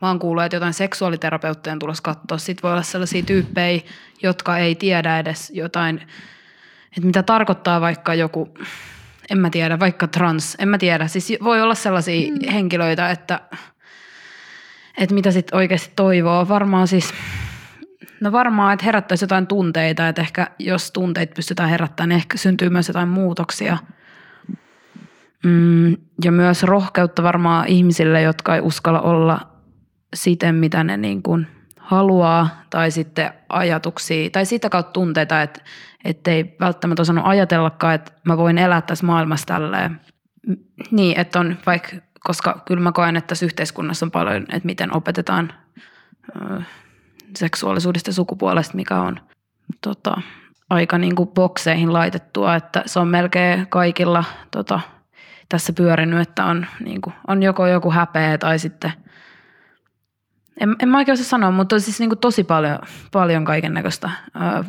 [0.01, 2.37] mä oon kuullut, että jotain seksuaaliterapeutteja on tulossa katsoa.
[2.37, 3.81] Sitten voi olla sellaisia tyyppejä,
[4.23, 6.01] jotka ei tiedä edes jotain,
[6.97, 8.53] että mitä tarkoittaa vaikka joku,
[9.29, 11.07] en mä tiedä, vaikka trans, en mä tiedä.
[11.07, 12.51] Siis voi olla sellaisia mm.
[12.51, 13.41] henkilöitä, että,
[14.97, 16.47] että mitä sitten oikeasti toivoo.
[16.49, 17.13] Varmaan siis,
[18.21, 22.69] no varmaan, että herättäisi jotain tunteita, että ehkä jos tunteita pystytään herättämään, niin ehkä syntyy
[22.69, 23.77] myös jotain muutoksia–
[25.45, 29.39] Mm, ja myös rohkeutta varmaan ihmisille, jotka ei uskalla olla
[30.15, 31.47] siten, mitä ne niin kuin
[31.79, 38.37] haluaa, tai sitten ajatuksia, tai sitä kautta tunteita, että ei välttämättä osannut ajatellakaan, että mä
[38.37, 40.01] voin elää tässä maailmassa tälleen.
[40.91, 41.95] Niin, että on vaikka,
[42.25, 45.53] koska kyllä mä koen, että tässä yhteiskunnassa on paljon, että miten opetetaan
[46.41, 46.61] ö,
[47.37, 49.19] seksuaalisuudesta ja sukupuolesta, mikä on
[49.81, 50.21] tota,
[50.69, 54.79] aika niin kuin bokseihin laitettua, että se on melkein kaikilla tota,–
[55.49, 58.93] tässä pyörinyt, että on, niin kuin, on joko joku häpeä tai sitten,
[60.59, 62.79] en, en mä oikein osaa sanoa, mutta on siis niin kuin tosi paljon,
[63.11, 64.09] paljon kaiken näköistä.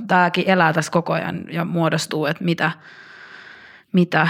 [0.06, 2.70] Tämäkin elää tässä koko ajan ja muodostuu, että mitä,
[3.92, 4.28] mitä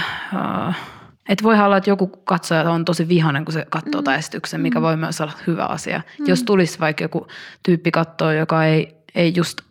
[1.29, 4.13] että voi olla, että joku katsoja on tosi vihainen, kun se katsoo mm.
[4.13, 4.83] esityksen, mikä mm.
[4.83, 6.01] voi myös olla hyvä asia.
[6.19, 6.25] Mm.
[6.27, 7.27] Jos tulisi vaikka joku
[7.63, 9.61] tyyppi katsoa, joka ei, ei just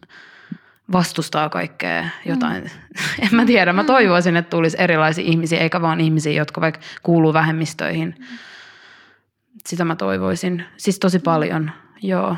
[0.93, 2.63] vastustaa kaikkea jotain.
[2.63, 2.71] Mm.
[3.25, 3.87] en mä tiedä, mä mm.
[3.87, 8.15] toivoisin, että tulisi erilaisia ihmisiä, eikä vaan ihmisiä, jotka vaikka kuuluu vähemmistöihin.
[9.67, 10.65] Sitä mä toivoisin.
[10.77, 11.71] Siis tosi paljon,
[12.03, 12.37] joo.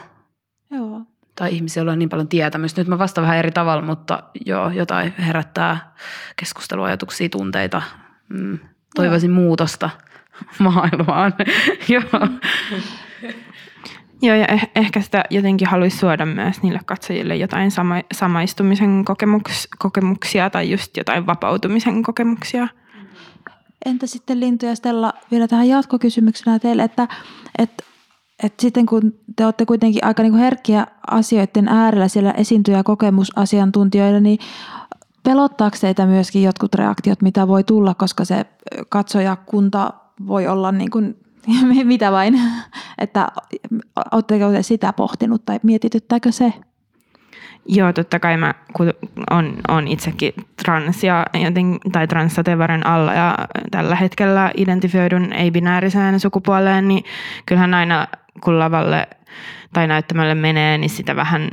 [0.71, 1.03] Joo.
[1.35, 2.81] Tai ihmisiä, joilla on niin paljon tietämystä.
[2.81, 5.95] Nyt mä vastaan vähän eri tavalla, mutta joo, jotain herättää
[6.37, 7.83] keskusteluajatuksia, tunteita.
[8.29, 8.59] Mm.
[9.03, 9.91] Toivoisin muutosta
[10.59, 11.35] maailmaan.
[11.89, 12.29] joo.
[14.23, 19.69] Joo, ja eh- ehkä sitä jotenkin haluaisi suoda myös niille katsojille jotain sama- samaistumisen kokemuks-
[19.79, 22.69] kokemuksia tai just jotain vapautumisen kokemuksia.
[23.87, 27.09] Entä sitten Lintu ja Stella vielä tähän jatkokysymyksenä teille, että,
[27.59, 27.85] että,
[28.43, 34.21] että sitten kun te olette kuitenkin aika niin kuin herkkiä asioiden äärellä siellä esiintyjä kokemusasiantuntijoilla,
[34.21, 34.39] niin
[35.29, 38.47] pelottaako teitä myöskin jotkut reaktiot, mitä voi tulla, koska se
[38.89, 39.93] katsojakunta
[40.27, 41.17] voi olla niin kuin
[41.85, 42.41] mitä vain,
[42.99, 43.29] että
[44.13, 46.53] oletteko te sitä pohtinut tai mietityttääkö se?
[47.67, 48.55] Joo, totta kai mä
[49.31, 50.33] on, on itsekin
[50.65, 53.35] trans ja joten, tai transsatevaren alla ja
[53.71, 57.05] tällä hetkellä identifioidun ei-binääriseen sukupuoleen, niin
[57.47, 58.07] kyllähän aina
[58.41, 59.09] kun lavalle
[59.73, 61.51] tai näyttämälle menee, niin sitä vähän,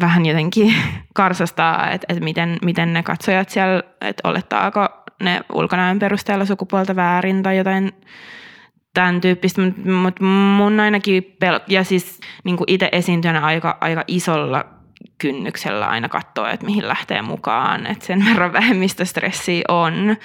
[0.00, 0.74] vähän jotenkin
[1.14, 4.88] karsastaa, että, että miten, miten ne katsojat siellä, että olettaako
[5.22, 7.92] ne ulkonäön perusteella sukupuolta väärin tai jotain
[8.94, 9.62] tämän tyyppistä,
[10.02, 14.64] mutta mun ainakin, pel- ja siis niin itse esiintyjänä aika, aika isolla
[15.18, 20.16] kynnyksellä aina katsoa, että mihin lähtee mukaan, että sen verran vähemmistöstressiä on,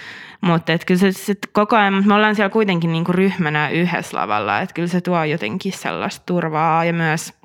[0.42, 4.60] mutta kyllä se, se koko ajan, me ollaan siellä kuitenkin niin kuin ryhmänä yhdessä lavalla,
[4.60, 7.41] että kyllä se tuo jotenkin sellaista turvaa ja myös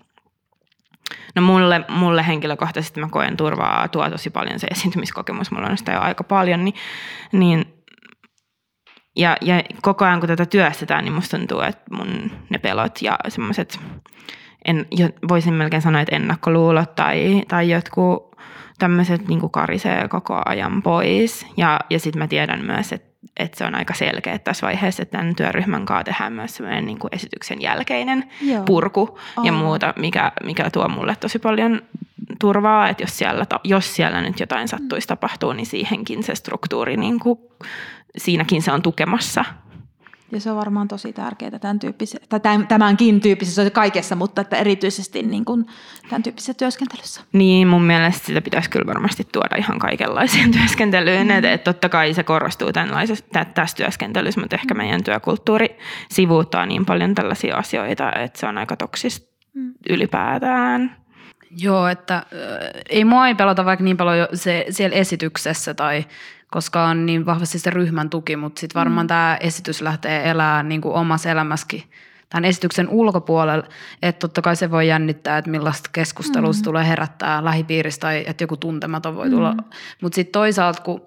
[1.35, 5.93] No mulle, mulle henkilökohtaisesti mä koen turvaa, tuo tosi paljon se esiintymiskokemus, mulla on sitä
[5.93, 6.75] jo aika paljon, niin,
[7.33, 7.65] niin
[9.17, 13.19] ja, ja koko ajan kun tätä työstetään, niin musta tuntuu, että mun ne pelot ja
[13.29, 13.81] semmoiset,
[14.65, 14.87] en,
[15.29, 18.37] voisin melkein sanoa, että ennakkoluulot tai, tai jotkut
[18.79, 21.47] tämmöiset niin karisee koko ajan pois.
[21.57, 23.06] Ja, ja sitten mä tiedän myös, että
[23.37, 26.99] että se on aika selkeä tässä vaiheessa, että tämän työryhmän kanssa tehdään myös semmoinen niin
[27.13, 28.65] esityksen jälkeinen Joo.
[28.65, 29.47] purku Aha.
[29.47, 31.83] ja muuta, mikä, mikä tuo mulle tosi paljon
[32.41, 37.21] turvaa, että jos siellä, jos siellä nyt jotain sattuisi tapahtuu, niin siihenkin se struktuuri, niin
[37.21, 37.39] kuin,
[38.17, 39.45] siinäkin se on tukemassa
[40.33, 45.23] ja se on varmaan tosi tärkeää tämän tyyppisessä, tai tämänkin tyyppisessä kaikessa, mutta että erityisesti
[45.23, 45.67] niin kuin
[46.09, 47.21] tämän tyyppisessä työskentelyssä.
[47.33, 51.27] Niin, mun mielestä sitä pitäisi kyllä varmasti tuoda ihan kaikenlaiseen työskentelyyn.
[51.27, 51.31] Mm.
[51.31, 52.73] Että, että totta kai se korostuu
[53.55, 58.77] tässä työskentelyssä, mutta ehkä meidän työkulttuuri sivuuttaa niin paljon tällaisia asioita, että se on aika
[58.77, 59.75] toksista mm.
[59.89, 60.97] ylipäätään.
[61.59, 62.25] Joo, että äh,
[62.89, 66.05] ei mua ei pelota vaikka niin paljon se, siellä esityksessä tai
[66.51, 69.09] koska on niin vahvasti se ryhmän tuki, mutta sitten varmaan mm.
[69.09, 71.83] tämä esitys lähtee elämään niin kuin omassa elämässäkin
[72.29, 73.67] tämän esityksen ulkopuolella,
[74.03, 76.63] että totta kai se voi jännittää, että millaista keskustelua mm.
[76.65, 79.53] tulee herättää lähipiiristä tai että joku tuntematon voi tulla.
[79.53, 79.65] Mm.
[80.03, 81.07] Mutta sitten toisaalta, kun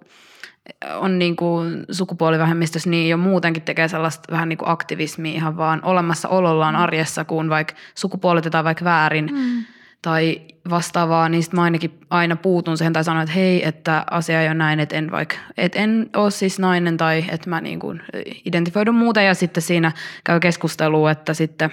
[0.96, 5.80] on niin kuin sukupuolivähemmistössä, niin jo muutenkin tekee sellaista vähän niin kuin aktivismia ihan vaan
[5.84, 6.82] olemassaolollaan mm.
[6.82, 9.64] arjessa, kun vaikka sukupuolitetaan vaikka väärin, mm
[10.02, 14.42] tai vastaavaa, niin sitten mä ainakin aina puutun siihen tai sanon, että hei, että asia
[14.42, 17.80] ei ole näin, että en vaikka, että en ole siis nainen tai että mä niin
[17.80, 18.02] kuin
[18.46, 19.92] identifioidun muuta ja sitten siinä
[20.24, 21.70] käy keskustelua, että sitten,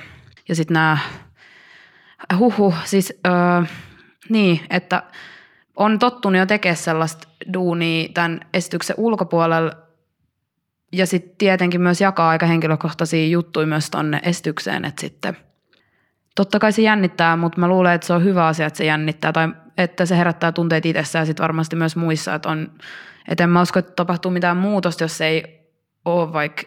[0.49, 0.99] ja sitten nämä,
[2.39, 3.33] huhu, siis öö,
[4.29, 5.03] niin, että
[5.77, 9.73] on tottunut jo tekemään sellaista duunia tämän esityksen ulkopuolella.
[10.93, 15.37] Ja sitten tietenkin myös jakaa aika henkilökohtaisia juttuja myös tonne esitykseen, että sitten–
[16.37, 19.33] totta kai se jännittää, mutta mä luulen, että se on hyvä asia, että se jännittää
[19.33, 22.73] tai että se herättää tunteet itsessään ja sitten varmasti myös muissa, että on,
[23.29, 25.67] että en mä usko, että tapahtuu mitään muutosta, jos ei
[26.05, 26.63] ole vaikka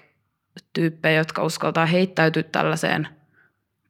[0.74, 3.08] tyyppejä, jotka uskaltaa heittäytyä tällaiseen.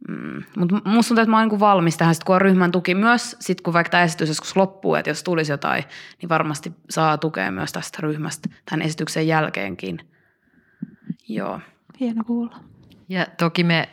[0.08, 0.44] Mm.
[0.58, 3.38] Mutta musta tuntuu, että mä oon niin valmis tähän, sit kun on ryhmän tuki myös,
[3.40, 5.84] sit kun vaikka tämä esitys joskus loppuu, että jos tulisi jotain,
[6.22, 10.00] niin varmasti saa tukea myös tästä ryhmästä tämän esityksen jälkeenkin.
[11.30, 11.60] Joo.
[12.00, 12.56] Hieno kuulla.
[13.10, 13.90] Ja toki me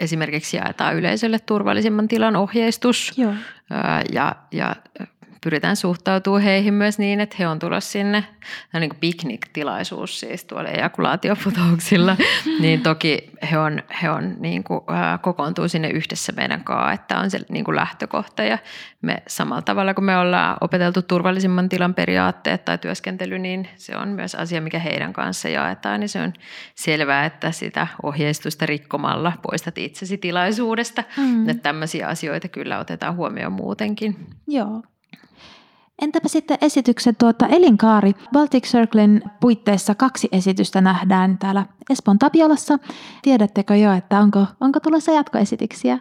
[0.00, 3.34] esimerkiksi jaetaan yleisölle turvallisemman tilan ohjeistus Joo.
[4.12, 4.76] ja, ja
[5.40, 8.20] pyritään suhtautumaan heihin myös niin, että he on tulossa sinne.
[8.20, 8.38] Tämä
[8.74, 12.16] on niin piknik-tilaisuus siis tuolla ejakulaatioputouksilla.
[12.60, 17.18] niin toki he on, he on niin kuin, ää, kokoontuu sinne yhdessä meidän kanssa, että
[17.18, 18.42] on se niin kuin lähtökohta.
[18.42, 18.58] Ja
[19.02, 24.08] me samalla tavalla kun me ollaan opeteltu turvallisimman tilan periaatteet tai työskentely, niin se on
[24.08, 26.00] myös asia, mikä heidän kanssa jaetaan.
[26.00, 26.32] Niin se on
[26.74, 31.04] selvää, että sitä ohjeistusta rikkomalla poistat itsesi tilaisuudesta.
[31.16, 31.48] Mm.
[31.48, 34.26] Että tämmöisiä asioita kyllä otetaan huomioon muutenkin.
[34.46, 34.82] Joo.
[36.00, 38.12] Entäpä sitten esityksen tuota elinkaari?
[38.32, 42.78] Baltic Circlen puitteissa kaksi esitystä nähdään täällä Espoon Tapiolassa.
[43.22, 45.98] Tiedättekö jo, että onko, onko tulossa jatkoesityksiä?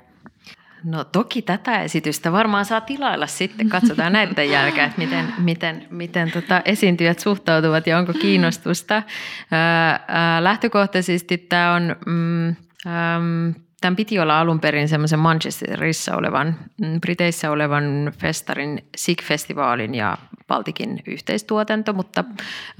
[0.83, 3.69] No toki tätä esitystä varmaan saa tilailla sitten.
[3.69, 9.03] Katsotaan näiden jälkeen, että miten, miten, miten tota esiintyjät suhtautuvat ja onko kiinnostusta.
[9.51, 11.95] Ää, ää, lähtökohtaisesti tämä on...
[12.05, 19.95] Mm, äm, Tämän piti olla alun perin semmoisen Manchesterissa olevan, mm, Briteissä olevan festarin, SIG-festivaalin
[19.95, 20.17] ja
[20.47, 22.23] Baltikin yhteistuotanto, mutta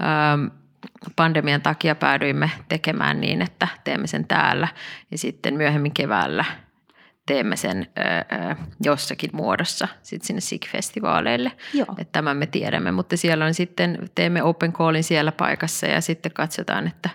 [0.02, 0.46] ähm,
[1.16, 4.68] pandemian takia päädyimme tekemään niin, että teemme sen täällä
[5.10, 6.44] ja sitten myöhemmin keväällä
[7.26, 11.52] teemme sen ö, jossakin muodossa sit sinne SIG-festivaaleille.
[11.98, 16.32] Että tämän me tiedämme, mutta siellä on sitten, teemme open callin siellä paikassa ja sitten
[16.32, 17.10] katsotaan, että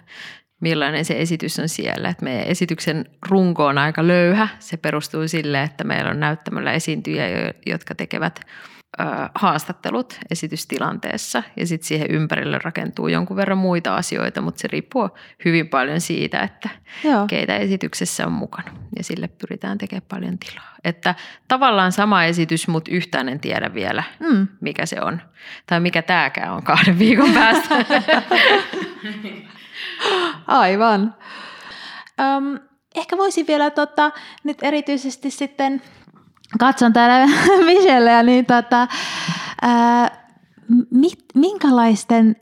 [0.62, 2.10] millainen se esitys on siellä.
[2.10, 4.48] Et meidän esityksen runko on aika löyhä.
[4.60, 7.26] Se perustuu sille, että meillä on näyttämällä esiintyjiä,
[7.66, 8.40] jotka tekevät
[9.00, 9.04] ö,
[9.36, 11.44] haastattelut esitystilanteessa.
[11.56, 15.10] Ja sitten siihen ympärille rakentuu jonkun verran muita asioita, mutta se riippuu
[15.46, 16.70] hyvin paljon siitä, että
[17.04, 17.28] Joo.
[17.28, 18.72] keitä esityksessä on mukana.
[18.98, 20.76] Ja sille pyritään tekemään paljon tilaa.
[20.84, 21.16] Että
[21.48, 24.48] tavallaan sama esitys, mutta yhtään en tiedä vielä, mm.
[24.62, 25.22] mikä se on.
[25.68, 27.76] Tai mikä tämäkään on kahden viikon päästä.
[30.48, 31.16] Aivan.
[32.20, 32.60] Öm,
[32.96, 34.12] ehkä voisin vielä tota,
[34.44, 35.82] nyt erityisesti sitten,
[36.60, 37.34] katson täällä
[37.66, 38.88] Michelleä, niin tota,
[39.62, 40.28] ää,
[40.92, 42.36] mit, minkälaisten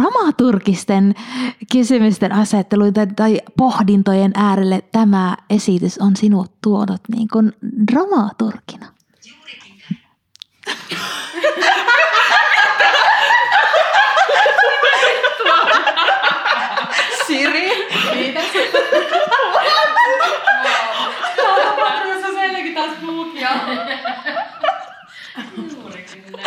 [0.00, 1.14] dramaturgisten
[1.72, 7.52] kysymysten asetteluiden tai pohdintojen äärelle tämä esitys on sinut tuonut niin kuin
[7.92, 8.86] dramaturgina?
[9.30, 9.74] Juurikin
[17.26, 17.70] Siri,
[18.12, 18.44] kiitos.
[21.36, 23.50] Tää on tapahtumassa selläkin taas buukia.
[25.56, 26.42] Juuri kyllä.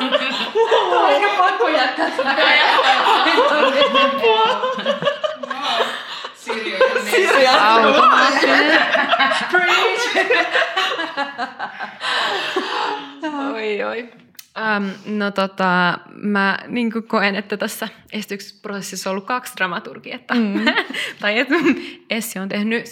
[1.00, 2.24] On ehkä pakko jättää on
[9.50, 10.16] Preach.
[13.54, 14.08] Oi, oi.
[14.76, 20.34] Um, no tota, mä niin koen, että tässä esitysprosessissa on ollut kaksi dramaturgietta.
[20.34, 20.64] Mm.
[21.20, 21.54] tai että
[22.10, 22.84] Essi on tehnyt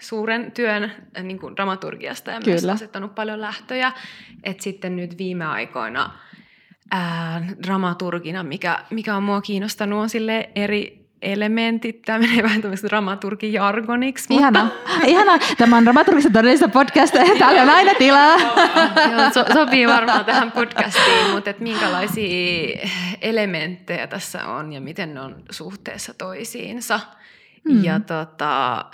[0.00, 0.92] suuren työn
[1.22, 2.50] niin kuin dramaturgiasta ja Kyllä.
[2.50, 3.92] myös asettanut paljon lähtöjä.
[4.44, 6.10] Että sitten nyt viime aikoina
[6.90, 12.02] ää, dramaturgina, mikä, mikä on mua kiinnostanut, on sille eri elementit.
[12.02, 14.34] Tämä menee vähän tämmöistä dramaturgin jargoniksi.
[14.34, 14.64] Ihana.
[14.64, 15.06] Mutta...
[15.06, 15.38] Ihana.
[15.58, 17.14] Tämä on dramaturgista todellista podcast.
[17.38, 18.38] Täällä on aina tilaa.
[19.12, 22.78] Joo, so, sopii varmaan tähän podcastiin, mutta että minkälaisia
[23.20, 27.00] elementtejä tässä on ja miten ne on suhteessa toisiinsa.
[27.64, 27.84] Mm.
[27.84, 28.84] Ja tota,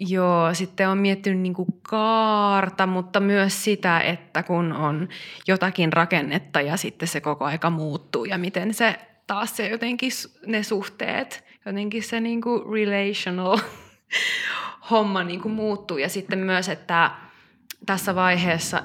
[0.00, 5.08] Joo, sitten on miettinyt niin kuin kaarta, mutta myös sitä, että kun on
[5.48, 10.10] jotakin rakennetta ja sitten se koko aika muuttuu ja miten se taas se jotenkin
[10.46, 13.58] ne suhteet, jotenkin se niin kuin relational
[14.90, 15.98] homma niin kuin muuttuu.
[15.98, 17.10] Ja sitten myös, että
[17.86, 18.82] tässä vaiheessa,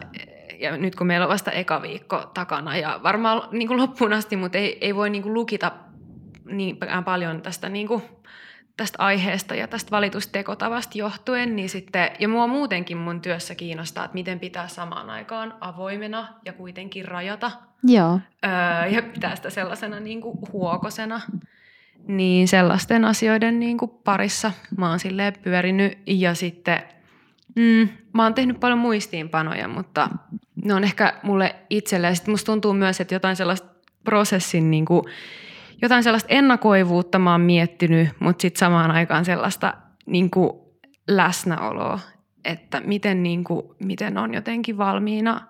[0.60, 4.36] ja nyt kun meillä on vasta eka viikko takana ja varmaan niin kuin loppuun asti,
[4.36, 5.72] mutta ei, ei voi niin kuin lukita
[6.46, 8.04] niin paljon tästä niin kuin
[8.78, 14.16] tästä aiheesta ja tästä valitustekotavasta johtuen, niin sitten, ja mua muutenkin mun työssä kiinnostaa, että
[14.16, 17.52] miten pitää samaan aikaan avoimena ja kuitenkin rajata.
[17.84, 18.20] Joo.
[18.46, 21.22] Öö, ja pitää sitä sellaisena niin kuin huokosena.
[22.08, 26.82] Niin sellaisten asioiden niin kuin parissa mä oon silleen pyörinyt ja sitten
[27.56, 30.10] mm, mä oon tehnyt paljon muistiinpanoja, mutta
[30.64, 32.08] ne on ehkä mulle itselle.
[32.08, 33.68] Ja sitten musta tuntuu myös, että jotain sellaista
[34.04, 35.04] prosessin niin kuin,
[35.84, 39.74] jotain sellaista ennakoivuutta mä oon miettinyt, mutta sitten samaan aikaan sellaista
[40.06, 40.52] niin kuin
[41.08, 42.00] läsnäoloa,
[42.46, 45.42] että miten, niin kuin, miten on jotenkin valmiina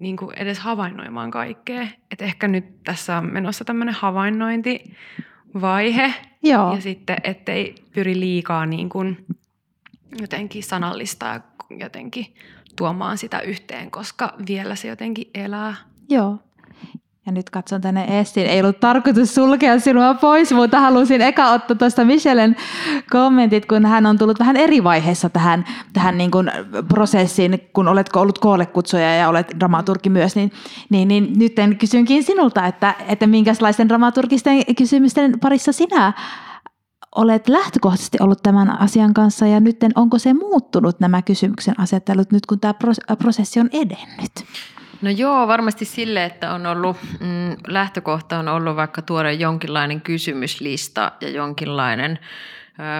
[0.00, 1.86] niin kuin edes havainnoimaan kaikkea.
[2.10, 6.74] Et ehkä nyt tässä on menossa tämmöinen havainnointivaihe Joo.
[6.74, 9.26] ja sitten ettei pyri liikaa niin kuin
[10.20, 11.40] jotenkin sanallista ja
[11.78, 12.26] jotenkin
[12.76, 15.74] tuomaan sitä yhteen, koska vielä se jotenkin elää.
[16.08, 16.38] Joo.
[17.26, 18.46] Ja nyt katson tänne Essin.
[18.46, 22.56] Ei ollut tarkoitus sulkea sinua pois, mutta halusin eka ottaa tuosta Michellen
[23.10, 26.50] kommentit, kun hän on tullut vähän eri vaiheessa tähän, tähän niin kuin
[26.88, 30.52] prosessiin, kun oletko ollut koollekutsuja ja olet dramaturgi myös, niin,
[30.90, 36.12] niin, niin nyt kysynkin sinulta, että, että minkälaisten dramaturgisten kysymysten parissa sinä
[37.14, 42.46] olet lähtökohtaisesti ollut tämän asian kanssa ja nyt onko se muuttunut nämä kysymyksen asettelut nyt,
[42.46, 42.74] kun tämä
[43.18, 44.32] prosessi on edennyt?
[45.04, 51.12] No joo, varmasti sille, että on ollut, mm, lähtökohta on ollut vaikka tuoda jonkinlainen kysymyslista
[51.20, 52.18] ja jonkinlainen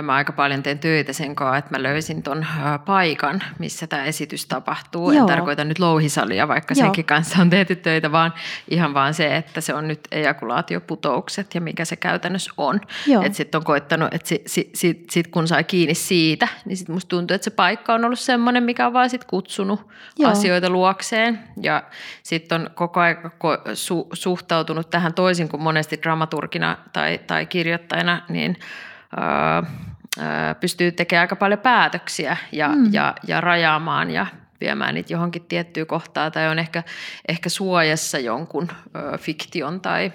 [0.03, 2.47] Mä aika paljon teen töitä sen kanssa, että mä löysin ton
[2.85, 5.11] paikan, missä tämä esitys tapahtuu.
[5.11, 5.21] Joo.
[5.21, 6.85] En tarkoita nyt louhisalia, vaikka Joo.
[6.85, 8.35] senkin kanssa on tehty töitä, vaan
[8.69, 12.81] ihan vaan se, että se on nyt ejakulaatioputoukset ja mikä se käytännössä on.
[13.25, 16.95] Että sitten on koittanut, että sit, sit, sit, sit kun sai kiinni siitä, niin sitten
[16.95, 20.31] musta tuntuu, että se paikka on ollut semmoinen, mikä on vaan sit kutsunut Joo.
[20.31, 21.39] asioita luokseen.
[21.63, 21.83] Ja
[22.23, 23.17] sitten on koko ajan
[23.75, 28.57] su, suhtautunut tähän toisin kuin monesti dramaturgina tai, tai kirjoittajana, niin–
[30.61, 32.93] pystyy tekemään aika paljon päätöksiä ja, mm.
[32.93, 34.27] ja, ja rajaamaan ja
[34.61, 36.83] viemään niitä johonkin tiettyyn kohtaan tai on ehkä,
[37.29, 40.13] ehkä suojassa jonkun ö, fiktion tai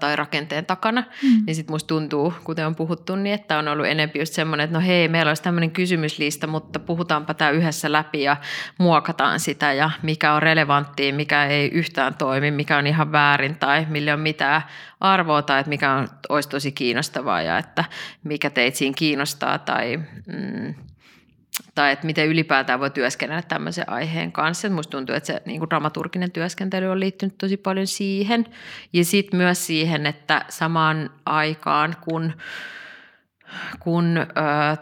[0.00, 1.42] tai rakenteen takana, mm.
[1.46, 4.78] niin sitten musta tuntuu, kuten on puhuttu, niin että on ollut enemmän just semmoinen, että
[4.78, 8.36] no hei, meillä olisi tämmöinen kysymyslista, mutta puhutaanpa tämä yhdessä läpi ja
[8.78, 13.86] muokataan sitä ja mikä on relevanttia, mikä ei yhtään toimi, mikä on ihan väärin tai
[13.88, 14.62] millä on mitään
[15.00, 17.84] arvoa tai että mikä on, olisi tosi kiinnostavaa ja että
[18.24, 19.96] mikä teitä siinä kiinnostaa tai
[20.26, 20.74] mm,
[21.78, 24.70] tai että miten ylipäätään voi työskennellä tämmöisen aiheen kanssa.
[24.70, 28.46] Musta tuntuu, että se niin kuin dramaturginen työskentely on liittynyt tosi paljon siihen.
[28.92, 32.32] Ja sitten myös siihen, että samaan aikaan kun
[33.80, 34.26] kun ö,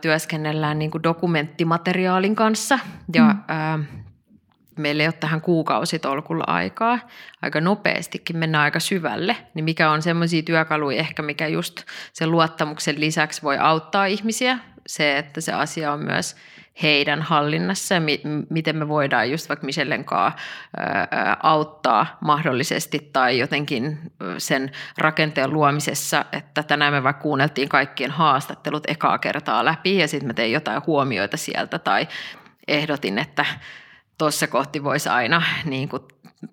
[0.00, 2.78] työskennellään niin kuin dokumenttimateriaalin kanssa
[3.14, 3.30] ja mm.
[3.30, 3.84] ö,
[4.78, 6.98] meillä ei ole tähän kuukausitolkulla aikaa,
[7.42, 11.82] aika nopeastikin mennään aika syvälle, niin mikä on semmoisia työkaluja ehkä, mikä just
[12.12, 16.36] sen luottamuksen lisäksi voi auttaa ihmisiä, se, että se asia on myös–
[16.82, 18.20] heidän hallinnassa ja mi-
[18.50, 20.38] miten me voidaan just vaikka Michellen kanssa
[21.42, 23.98] auttaa mahdollisesti tai jotenkin
[24.38, 30.26] sen rakenteen luomisessa, että tänään me vaikka kuunneltiin kaikkien haastattelut ekaa kertaa läpi ja sitten
[30.26, 32.08] mä tein jotain huomioita sieltä tai
[32.68, 33.44] ehdotin, että
[34.18, 36.02] tuossa kohti voisi aina niin kuin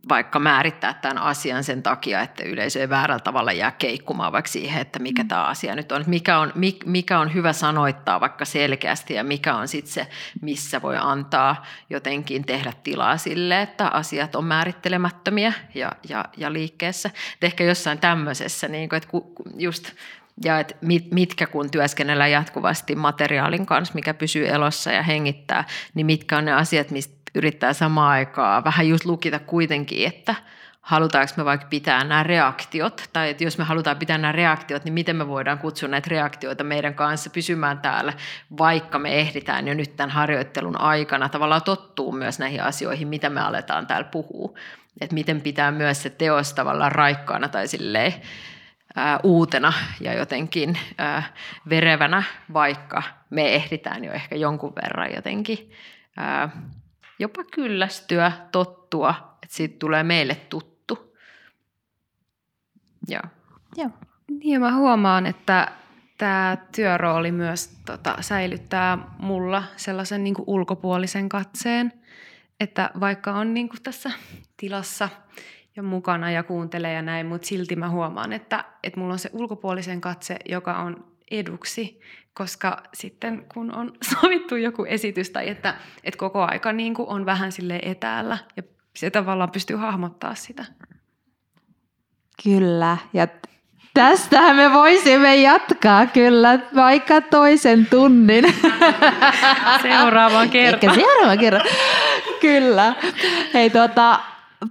[0.09, 4.81] vaikka määrittää tämän asian sen takia, että yleisö ei väärällä tavalla jää keikkumaan vaikka siihen,
[4.81, 5.27] että mikä mm.
[5.27, 6.03] tämä asia nyt on.
[6.07, 6.53] Mikä on,
[6.85, 10.07] mikä on hyvä sanoittaa vaikka selkeästi ja mikä on sitten se,
[10.41, 17.09] missä voi antaa jotenkin tehdä tilaa sille, että asiat on määrittelemättömiä ja, ja, ja liikkeessä.
[17.09, 19.09] Et ehkä jossain tämmöisessä, niin kuin, että
[19.57, 19.91] just
[20.43, 25.63] ja että mit, mitkä kun työskennellään jatkuvasti materiaalin kanssa, mikä pysyy elossa ja hengittää,
[25.93, 30.35] niin mitkä on ne asiat, mistä yrittää samaan aikaan vähän just lukita kuitenkin, että
[30.81, 34.93] halutaanko me vaikka pitää nämä reaktiot, tai että jos me halutaan pitää nämä reaktiot, niin
[34.93, 38.13] miten me voidaan kutsua näitä reaktioita meidän kanssa pysymään täällä,
[38.57, 43.41] vaikka me ehditään jo nyt tämän harjoittelun aikana tavallaan tottuu myös näihin asioihin, mitä me
[43.41, 44.53] aletaan täällä puhua.
[45.01, 48.13] Että miten pitää myös se teos tavallaan raikkaana tai silleen,
[48.95, 51.23] ää, uutena ja jotenkin ää,
[51.69, 52.23] verevänä,
[52.53, 55.71] vaikka me ehditään jo ehkä jonkun verran jotenkin
[56.17, 56.49] ää,
[57.19, 61.15] jopa kyllästyä, tottua, että siitä tulee meille tuttu.
[63.07, 63.23] Joo.
[63.77, 63.89] Joo.
[64.43, 65.71] Niin mä huomaan, että
[66.17, 71.93] tämä työrooli myös tota, säilyttää mulla sellaisen niin kuin ulkopuolisen katseen,
[72.59, 74.11] että vaikka on niin kuin tässä
[74.57, 75.09] tilassa
[75.75, 79.29] ja mukana ja kuuntelee ja näin, mutta silti mä huomaan, että, että mulla on se
[79.33, 81.99] ulkopuolisen katse, joka on eduksi,
[82.33, 87.25] koska sitten kun on sovittu joku esitys tai että, että koko aika niin kuin on
[87.25, 88.63] vähän sille etäällä ja
[88.95, 90.65] se tavallaan pystyy hahmottaa sitä.
[92.43, 93.27] Kyllä, ja
[93.93, 98.45] tästähän me voisimme jatkaa kyllä vaikka toisen tunnin.
[99.81, 100.73] Seuraavan kerran.
[100.73, 101.61] Ehkä seuraavan kerran.
[102.41, 102.95] Kyllä.
[103.53, 104.19] Hei tota,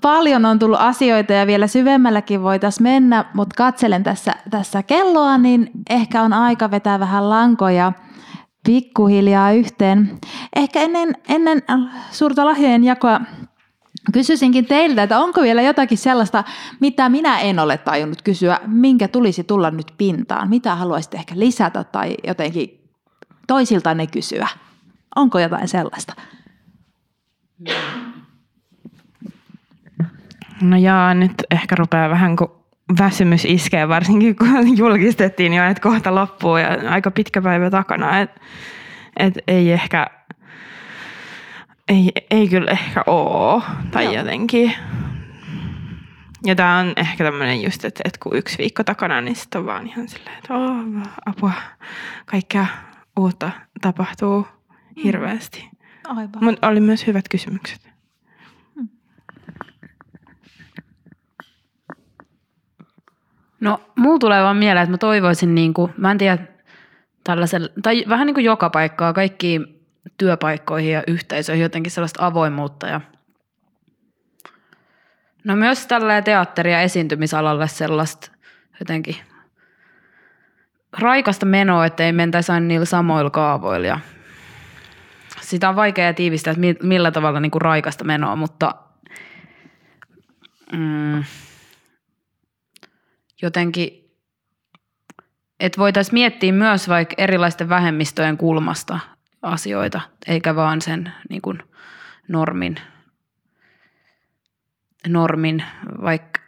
[0.01, 5.71] paljon on tullut asioita ja vielä syvemmälläkin voitaisiin mennä, mutta katselen tässä, tässä kelloa, niin
[5.91, 7.93] ehkä on aika vetää vähän lankoja
[8.67, 10.19] pikkuhiljaa yhteen.
[10.57, 11.63] Ehkä ennen, ennen
[12.11, 13.21] suurta lahjojen jakoa
[14.13, 16.45] kysyisinkin teiltä, että onko vielä jotakin sellaista,
[16.81, 20.49] mitä minä en ole tajunnut kysyä, minkä tulisi tulla nyt pintaan?
[20.49, 22.91] Mitä haluaisitte ehkä lisätä tai jotenkin
[23.47, 24.49] toisilta ne kysyä?
[25.17, 26.13] Onko jotain sellaista?
[30.63, 32.51] No jaa, nyt ehkä rupeaa vähän kuin
[32.99, 38.19] väsymys iskee, varsinkin kun julkistettiin jo, että kohta loppuu ja aika pitkä päivä takana.
[38.21, 38.31] Et,
[39.17, 40.07] et ei ehkä,
[41.89, 44.13] ei, ei kyllä ehkä oo, tai Joo.
[44.15, 44.75] jotenkin.
[46.45, 49.67] Ja tämä on ehkä tämmöinen just, että, että kun yksi viikko takana, niin sitten on
[49.67, 50.85] vaan ihan silleen, että oh,
[51.27, 51.53] apua,
[52.27, 52.67] kaikkea
[53.21, 53.51] uutta
[53.81, 54.47] tapahtuu
[55.05, 55.71] hirveästi.
[56.41, 57.92] Mutta oli myös hyvät kysymykset.
[63.63, 66.39] No, mulla tulee vaan mieleen, että mä toivoisin, niin kuin, mä en tiedä,
[67.25, 69.81] tällaisella, tai vähän niin kuin joka paikkaa, kaikkiin
[70.19, 73.01] työpaikkoihin ja yhteisöihin jotenkin sellaista avoimuutta ja
[75.45, 78.31] No myös tällä teatteri- ja esiintymisalalle sellaista
[78.81, 79.17] jotenkin
[80.99, 83.87] raikasta menoa, ettei mentäisi aina niillä samoilla kaavoilla.
[83.87, 84.01] Ja
[85.41, 88.75] sitä on vaikea tiivistää, että millä tavalla niin kuin raikasta menoa, mutta
[90.73, 91.25] mm,
[93.43, 94.11] jotenkin,
[95.61, 98.99] että voitaisiin miettiä myös vaikka erilaisten vähemmistöjen kulmasta
[99.43, 101.63] asioita, eikä vaan sen niin kuin
[102.29, 102.77] normin,
[105.09, 105.65] normin
[106.03, 106.41] vaikka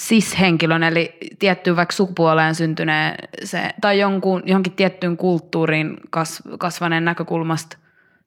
[0.00, 3.14] cis-henkilön, eli tiettyyn vaikka sukupuoleen syntyneen
[3.44, 7.78] se, tai jonkun, johonkin tiettyyn kulttuuriin kas, kasvaneen näkökulmasta,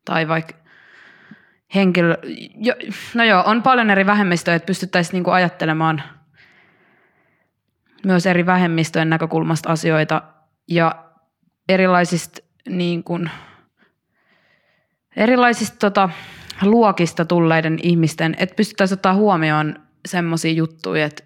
[0.06, 0.54] tai vaikka
[1.76, 2.18] henkilö,
[2.56, 2.74] jo,
[3.14, 6.04] no joo, on paljon eri vähemmistöjä, että pystyttäisiin niinku ajattelemaan–
[8.06, 10.22] myös eri vähemmistöjen näkökulmasta asioita
[10.68, 11.06] ja
[11.70, 13.30] erilaisista, niin kuin,
[15.16, 16.10] erilaisista tota,
[16.62, 19.76] luokista tulleiden ihmisten, että pystyttäisiin ottaa huomioon
[20.08, 21.24] semmoisia juttuja, että,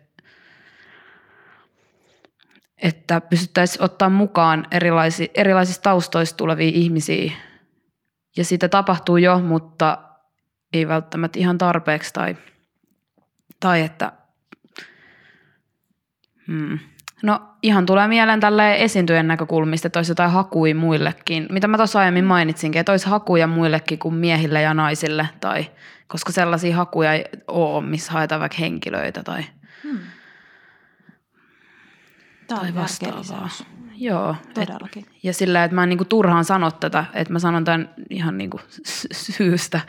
[2.78, 7.32] että pystyttäisiin ottaa mukaan erilaisi, erilaisista taustoista tulevia ihmisiä.
[8.38, 9.98] Ja sitä tapahtuu jo, mutta
[10.74, 12.38] ei välttämättä ihan tarpeeksi tai,
[13.60, 14.12] tai että
[16.48, 16.80] Hmm.
[17.24, 21.48] No ihan tulee mieleen tälle esiintyjen näkökulmista, että olisi jotain hakuja muillekin.
[21.50, 25.30] Mitä mä tuossa aiemmin mainitsinkin, että olisi hakuja muillekin kuin miehille ja naisille.
[25.40, 25.66] Tai,
[26.08, 29.44] koska sellaisia hakuja ei ole, missä haetaan vaikka henkilöitä tai,
[29.84, 30.00] hmm.
[32.48, 33.50] tai vastaavaa.
[33.98, 34.36] Joo.
[34.54, 35.04] Todellakin.
[35.04, 38.38] Et, ja sillä, että mä en niinku turhaan sano tätä, että mä sanon tämän ihan
[38.38, 38.60] niinku
[39.12, 39.80] syystä,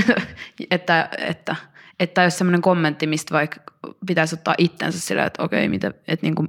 [0.70, 1.56] että, että–
[2.02, 3.60] että jos semmoinen kommentti, mistä vaikka
[4.06, 6.46] pitäisi ottaa itsensä sillä, että okei, mitä, että, niinku,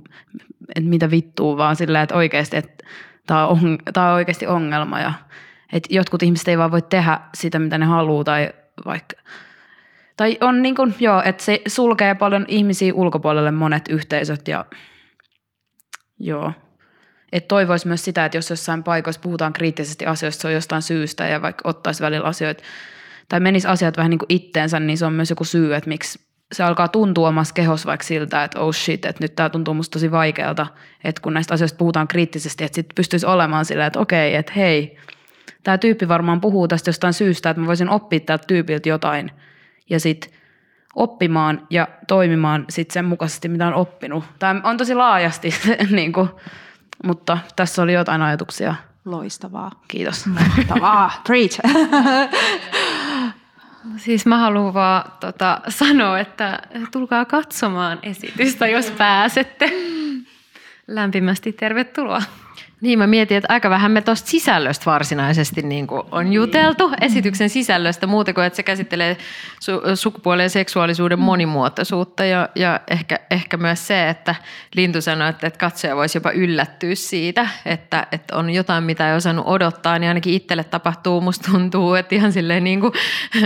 [0.76, 2.84] että mitä vittuu, vaan sillä, että oikeasti, että
[3.28, 5.14] tämä on, tämä on oikeasti ongelma ja
[5.74, 8.50] että jotkut ihmiset ei vaan voi tehdä sitä, mitä ne haluaa tai
[8.86, 9.16] vaikka
[10.18, 14.66] tai on niin kuin, joo, että se sulkee paljon ihmisiä ulkopuolelle monet yhteisöt ja
[16.20, 16.54] joo.
[17.32, 21.28] Että toivoisi myös sitä, että jos jossain paikoissa puhutaan kriittisesti asioista, se on jostain syystä
[21.28, 22.64] ja vaikka ottaisi välillä asioita
[23.30, 26.20] tai menisi asiat vähän niin kuin itteensä, niin se on myös joku syy, että miksi
[26.52, 29.94] se alkaa tuntua omassa kehossa vaikka siltä, että oh shit, että nyt tämä tuntuu musta
[29.94, 30.68] tosi vaikealta,
[31.04, 34.98] että kun näistä asioista puhutaan kriittisesti, että sitten pystyisi olemaan silleen, että okei, että hei,
[35.64, 39.32] tämä tyyppi varmaan puhuu tästä jostain syystä, että mä voisin oppia tältä tyypiltä jotain
[39.90, 40.32] ja sitten
[40.96, 44.24] oppimaan ja toimimaan sit sen mukaisesti, mitä on oppinut.
[44.40, 45.54] Tämä on tosi laajasti,
[45.92, 46.30] niin kuin,
[47.04, 48.76] mutta tässä oli jotain ajatuksia.
[49.06, 49.72] Loistavaa.
[49.88, 50.26] Kiitos.
[50.28, 51.12] Mahtavaa.
[51.28, 51.60] Preach.
[53.98, 56.60] Siis mä haluan vaan tota, sanoa, että
[56.92, 59.72] tulkaa katsomaan esitystä, jos pääsette.
[60.88, 62.22] Lämpimästi tervetuloa.
[62.84, 67.50] Niin, mä mietin, että aika vähän me tuosta sisällöstä varsinaisesti niin kuin on juteltu, esityksen
[67.50, 69.18] sisällöstä, muuta kuin että se käsittelee
[69.54, 71.24] su- sukupuolen ja seksuaalisuuden mm.
[71.26, 74.36] monimuotoisuutta ja, ja ehkä, ehkä myös se, että
[74.76, 79.16] Lintu sanoi, että, että katsoja voisi jopa yllättyä siitä, että, että on jotain, mitä ei
[79.16, 82.94] osannut odottaa, niin ainakin itselle tapahtuu, musta tuntuu, että ihan silleen niin kuin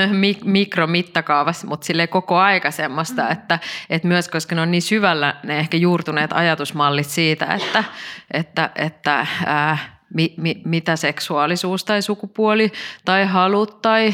[0.44, 3.32] mikromittakaavassa, mutta silleen koko aika semmoista, mm.
[3.32, 3.60] että,
[3.90, 7.84] että myös koska ne on niin syvällä ne ehkä juurtuneet ajatusmallit siitä, että,
[8.32, 9.78] että, että ää,
[10.14, 12.72] mi, mi, mitä seksuaalisuus tai sukupuoli
[13.06, 14.14] tai halut tai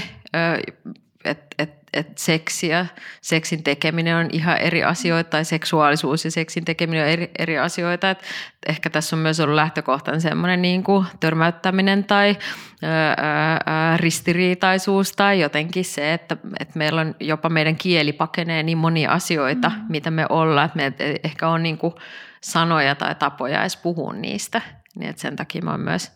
[1.26, 2.86] että et, et seksiä,
[3.22, 8.09] seksin tekeminen on ihan eri asioita tai seksuaalisuus ja seksin tekeminen on eri, eri asioita.
[8.09, 8.24] Et
[8.68, 12.38] ehkä tässä on myös ollut lähtökohtainen semmoinen niin kuin törmäyttäminen tai
[12.84, 18.78] ää, ää, ristiriitaisuus tai jotenkin se, että, että meillä on jopa meidän kieli pakenee niin
[18.78, 19.86] monia asioita, mm.
[19.89, 21.93] mitä me ollaan, että me ehkä on niin kuin
[22.41, 24.61] sanoja tai tapoja edes puhua niistä.
[24.96, 26.12] Niin että sen takia me on myös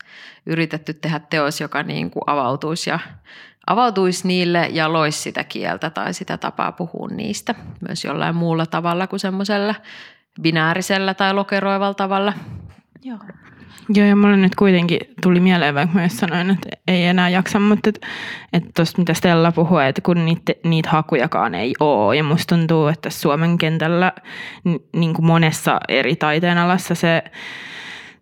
[0.46, 3.00] yritetty tehdä teos, joka niin kuin avautuisi, ja,
[3.68, 7.56] avautuisi niille ja loisi sitä kieltä tai sitä tapaa puhua niistä
[7.88, 9.76] myös jollain muulla tavalla kuin semmoisella
[10.42, 12.34] binäärisellä tai lokeroivalla tavalla.
[13.04, 13.20] Joo.
[13.90, 17.90] Joo, ja mulle nyt kuitenkin tuli mieleen, vaikka mä sanoin, että ei enää jaksa, mutta
[17.90, 18.08] että,
[18.54, 22.88] että tuosta mitä Stella puhui, että kun niitä, niitä hakujakaan ei ole, ja musta tuntuu,
[22.88, 24.12] että Suomen kentällä
[24.96, 27.24] niin kuin monessa eri taiteenalassa se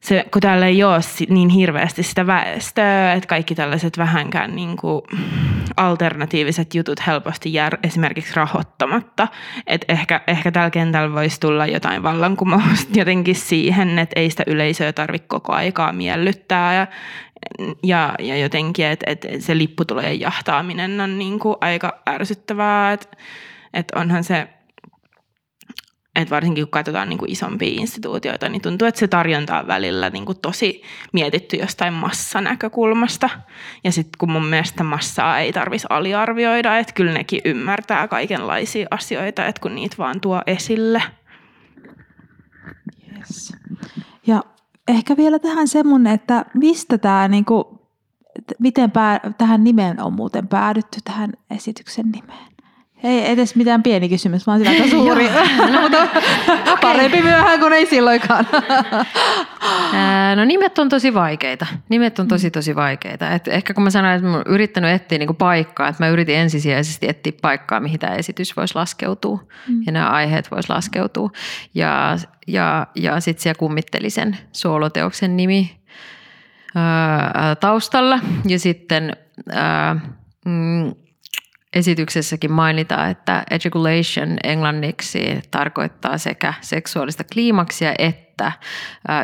[0.06, 0.99] se, kun täällä ei ole
[1.30, 5.01] niin hirveästi sitä väestöä, että kaikki tällaiset vähänkään niin kuin
[5.78, 9.28] alternatiiviset jutut helposti jää esimerkiksi rahoittamatta.
[9.68, 14.93] Että ehkä, ehkä tällä kentällä voisi tulla jotain vallankumousta jotenkin siihen, että ei sitä yleisöä
[14.93, 16.88] tarvitse koko aikaa miellyttää ja,
[17.84, 23.18] ja, ja jotenkin, että, että se lipputulojen jahtaaminen on niin kuin aika ärsyttävää, että,
[23.74, 24.47] että onhan se
[26.16, 30.09] että varsinkin kun katsotaan niin kuin isompia instituutioita, niin tuntuu, että se tarjonta on välillä
[30.09, 33.30] niin kuin tosi mietitty jostain massanäkökulmasta.
[33.84, 39.45] Ja sitten kun mun mielestä massaa ei tarvitsisi aliarvioida, että kyllä nekin ymmärtää kaikenlaisia asioita,
[39.45, 41.03] että kun niitä vaan tuo esille.
[43.18, 43.53] Yes.
[44.28, 44.43] Ja
[44.88, 47.63] ehkä vielä tähän semmoinen, että mistä tämä, niin kuin,
[48.59, 52.55] miten pää, tähän nimeen on muuten päädytty, tähän esityksen nimeen?
[53.06, 55.30] Ei edes mitään pieni kysymys, vaan sillä aika suuri.
[55.74, 56.08] no, mutta
[56.82, 58.47] parempi myöhään kuin ei silloinkaan.
[60.36, 61.66] no nimet on tosi vaikeita.
[61.89, 63.32] Nimet on tosi tosi vaikeita.
[63.32, 67.10] Et ehkä kun mä sanoin, että mä yrittänyt etsiä niinku paikkaa, että mä yritin ensisijaisesti
[67.10, 69.84] etsiä paikkaa, mihin tämä esitys voisi laskeutua mm.
[69.86, 71.30] ja nämä aiheet voisi laskeutua.
[71.74, 75.78] Ja, ja, ja sitten siellä kummitteli sen sooloteoksen nimi
[76.76, 79.18] ää, taustalla ja sitten
[79.51, 79.95] ää,
[80.45, 80.95] mm,
[81.76, 88.51] esityksessäkin mainitaan, että ejaculation englanniksi tarkoittaa sekä seksuaalista kliimaksia että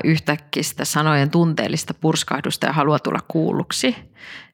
[0.03, 3.95] yhtäkkistä sanojen tunteellista purskahdusta ja halua tulla kuulluksi.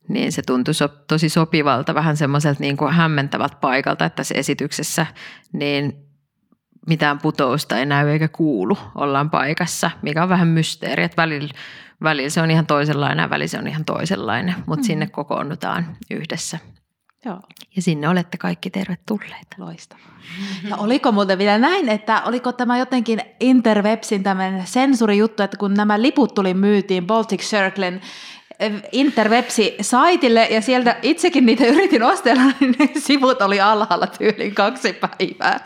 [0.07, 5.05] Niin se tuntui so, tosi sopivalta, vähän semmoiselta niin kuin hämmentävältä paikalta, että tässä esityksessä
[5.53, 5.93] niin
[6.87, 11.53] mitään putousta ei näy eikä kuulu, ollaan paikassa, mikä on vähän mysteeri, että välillä,
[12.03, 14.87] välillä se on ihan toisenlainen ja välillä se on ihan toisenlainen, mutta mm.
[14.87, 16.59] sinne kokoonnutaan yhdessä
[17.25, 17.39] Joo.
[17.75, 19.55] Ja sinne olette kaikki tervetulleita.
[19.57, 20.17] Loistavaa.
[20.69, 26.01] Ja oliko muuten vielä näin, että oliko tämä jotenkin Interwebsin tämmöinen sensurijuttu, että kun nämä
[26.01, 28.01] liput tuli myytiin Baltic Circlen
[28.59, 34.93] eh, Interwebsi-saitille ja sieltä itsekin niitä yritin ostella, niin ne sivut oli alhaalla tyylin kaksi
[34.93, 35.59] päivää.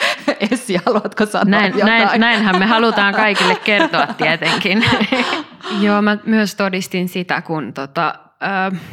[0.52, 1.86] Essi, haluatko sanoa näin, jotain?
[1.86, 4.86] Näin, näinhän me halutaan kaikille kertoa tietenkin.
[5.82, 8.16] Joo, mä myös todistin sitä, kun tota,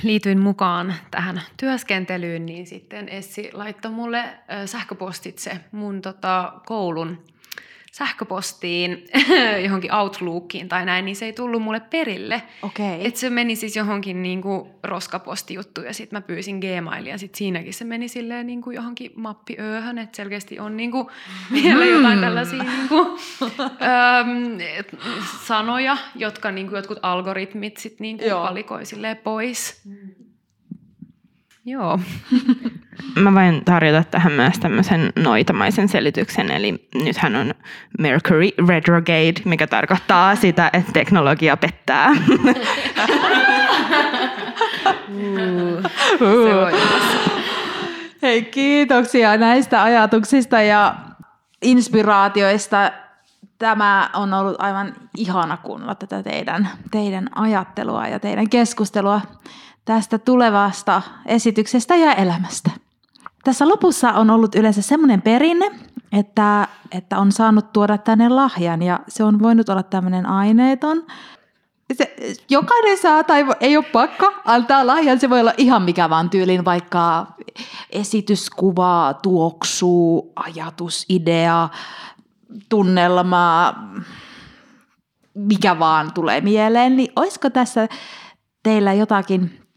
[0.03, 4.25] liityin mukaan tähän työskentelyyn, niin sitten Essi laittoi mulle
[4.67, 7.19] sähköpostitse mun tota, koulun
[7.99, 9.05] sähköpostiin
[9.65, 12.43] johonkin Outlookiin tai näin, niin se ei tullut mulle perille.
[12.63, 12.99] Okay.
[13.01, 17.39] Et se meni siis johonkin niin kuin roskapostijuttu ja sitten mä pyysin Gmailia ja sitten
[17.39, 21.07] siinäkin se meni silleen niin kuin johonkin mappiööhön, että selkeästi on niin kuin
[21.53, 23.07] vielä jotain tällaisia niin kuin,
[23.63, 24.59] äm,
[25.47, 28.83] sanoja, jotka niin kuin jotkut algoritmit sitten niin kuin valikoi
[29.25, 29.81] pois.
[29.85, 30.28] Mm.
[31.69, 32.01] Joo.
[33.23, 36.51] mä voin tarjota tähän myös tämmöisen noitamaisen selityksen.
[36.51, 37.55] Eli nythän on
[37.99, 42.11] Mercury retrograde, mikä tarkoittaa sitä, että teknologia pettää.
[48.23, 50.95] Hei, kiitoksia näistä ajatuksista ja
[51.63, 52.93] inspiraatioista.
[53.59, 59.21] Tämä on ollut aivan ihana kuunnella tätä teidän, teidän ajattelua ja teidän keskustelua
[59.89, 62.71] tästä tulevasta esityksestä ja elämästä.
[63.45, 65.71] Tässä lopussa on ollut yleensä semmoinen perinne,
[66.13, 71.07] että, että on saanut tuoda tänne lahjan ja se on voinut olla tämmöinen aineeton.
[71.95, 72.17] Se,
[72.51, 75.21] jokainen saa tai ei ole pakko antaa lahjan.
[75.21, 77.27] Se voi olla ihan mikä vaan tyylin, vaikka
[77.91, 81.69] esityskuva, tuoksu, ajatus, idea,
[82.69, 83.75] tunnelma,
[85.35, 86.97] mikä vaan tulee mieleen.
[86.97, 87.89] Niin olisiko tässä
[88.63, 89.68] teillä jotakin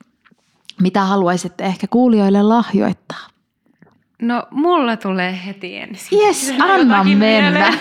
[0.81, 3.30] mitä haluaisitte ehkä kuulijoille lahjoittaa?
[4.21, 6.19] No mulla tulee heti ensin.
[6.19, 7.73] Yes, anna mennä.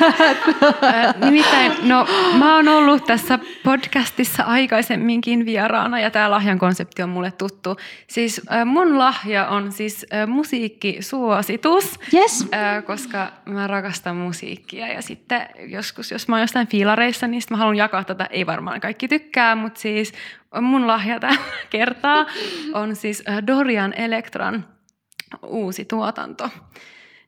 [1.25, 2.07] Nimittäin, no
[2.39, 7.77] mä oon ollut tässä podcastissa aikaisemminkin vieraana ja tämä lahjan konsepti on mulle tuttu.
[8.07, 12.49] Siis mun lahja on siis musiikkisuositus, yes.
[12.87, 17.77] koska mä rakastan musiikkia ja sitten joskus, jos mä oon jostain fiilareissa, niin mä haluan
[17.77, 18.27] jakaa tätä.
[18.31, 20.13] Ei varmaan kaikki tykkää, mutta siis
[20.61, 22.27] mun lahja tällä kertaa
[22.75, 24.65] on siis Dorian Electron
[25.47, 26.51] uusi tuotanto.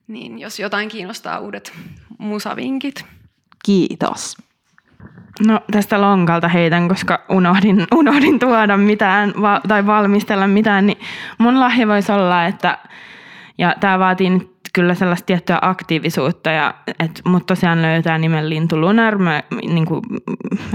[0.06, 1.72] Niin jos jotain kiinnostaa uudet
[2.18, 3.04] musavinkit.
[3.64, 4.36] Kiitos.
[5.46, 10.98] No tästä lonkalta heitän, koska unohdin, unohdin tuoda mitään va- tai valmistella mitään, niin
[11.38, 12.78] mun lahja voisi olla, että
[13.58, 18.80] ja tämä vaatii nyt kyllä sellaista tiettyä aktiivisuutta, ja, et, mutta tosiaan löytää nimen Lintu
[18.80, 19.18] Lunar.
[19.18, 20.02] Mä, niin kuin,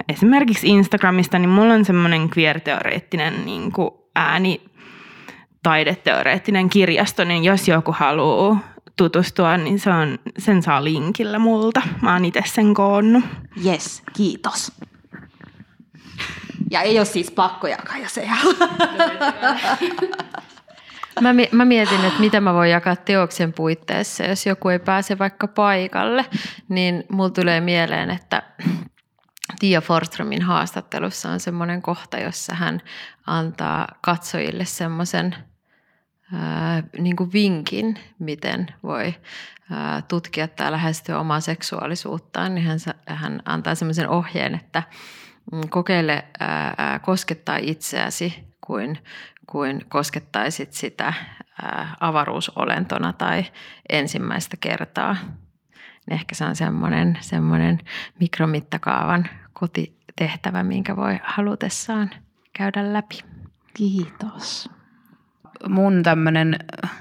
[0.10, 4.62] esimerkiksi Instagramista, niin mulla on semmoinen queer-teoreettinen niin kuin ääni
[5.68, 8.60] taideteoreettinen kirjasto, niin jos joku haluaa
[8.96, 11.82] tutustua, niin se on, sen saa linkillä multa.
[12.02, 13.24] Mä oon itse sen koonnut.
[13.66, 14.72] Yes, kiitos.
[16.72, 18.28] Ja ei ole siis pakko jakaa, jos ei
[21.22, 25.48] Mä, mä mietin, että mitä mä voin jakaa teoksen puitteissa, jos joku ei pääse vaikka
[25.48, 26.26] paikalle,
[26.70, 28.44] niin mulla tulee mieleen, että
[29.60, 32.82] Tia Forströmin haastattelussa on semmoinen kohta, jossa hän
[33.26, 35.36] antaa katsojille semmoisen
[36.98, 39.16] niin kuin vinkin, miten voi
[40.08, 44.84] tutkia tai lähestyä omaa seksuaalisuuttaan, niin hän, hän antaa semmoisen ohjeen, että
[45.52, 46.26] mm, kokeile
[47.02, 49.00] koskettaa itseäsi kuin,
[49.48, 51.14] kuin koskettaisit sitä
[52.00, 53.46] avaruusolentona tai
[53.90, 55.16] ensimmäistä kertaa.
[56.12, 57.80] Ehkä se on semmoinen, semmoinen
[58.20, 62.10] mikromittakaavan kotitehtävä, minkä voi halutessaan
[62.54, 63.20] käydä läpi.
[63.74, 64.77] Kiitos
[65.70, 66.92] mun tämmöinen äh,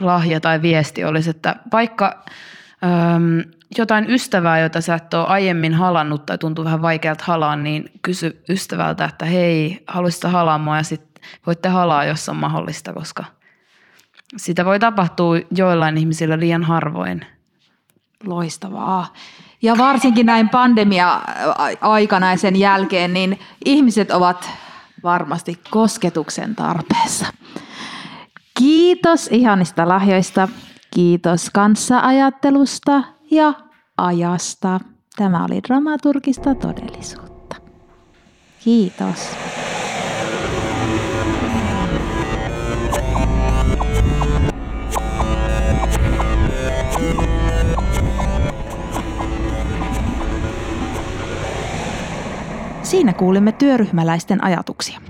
[0.00, 2.24] lahja tai viesti olisi, että vaikka
[2.84, 3.42] äm,
[3.78, 8.42] jotain ystävää, jota sä et ole aiemmin halannut tai tuntuu vähän vaikealta halaa, niin kysy
[8.48, 13.24] ystävältä, että hei, haluaisitko halaa mua ja sitten voitte halaa, jos on mahdollista, koska
[14.36, 17.26] sitä voi tapahtua joillain ihmisillä liian harvoin.
[18.24, 19.12] Loistavaa.
[19.62, 24.50] Ja varsinkin näin pandemia-aikana ja sen jälkeen, niin ihmiset ovat
[25.02, 27.26] varmasti kosketuksen tarpeessa.
[28.60, 30.48] Kiitos ihanista lahjoista,
[30.94, 33.52] kiitos kanssaajattelusta ja
[33.96, 34.80] ajasta.
[35.16, 37.56] Tämä oli dramaturgista todellisuutta.
[38.64, 39.36] Kiitos.
[52.82, 55.00] Siinä kuulimme työryhmäläisten ajatuksia.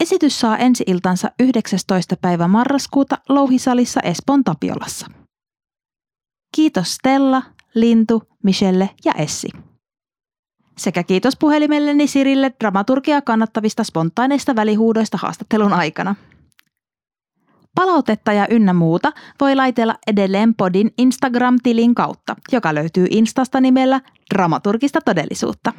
[0.00, 2.16] Esitys saa ensi-iltansa 19.
[2.16, 5.06] päivä marraskuuta Louhisalissa Espoon Tapiolassa.
[6.56, 7.42] Kiitos Stella,
[7.74, 9.48] Lintu, Michelle ja Essi.
[10.78, 16.14] Sekä kiitos puhelimelleni Sirille dramaturgia kannattavista spontaaneista välihuudoista haastattelun aikana.
[17.74, 24.00] Palautetta ja ynnä muuta voi laitella edelleen podin Instagram-tilin kautta, joka löytyy Instasta nimellä
[24.34, 25.72] Dramaturgista todellisuutta.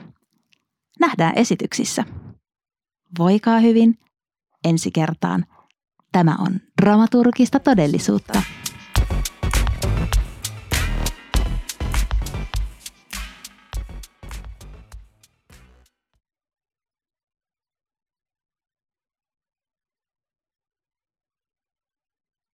[1.00, 2.04] Nähdään esityksissä.
[3.20, 3.98] Voikaa hyvin
[4.64, 5.46] ensi kertaan.
[6.12, 8.42] Tämä on dramaturgista todellisuutta.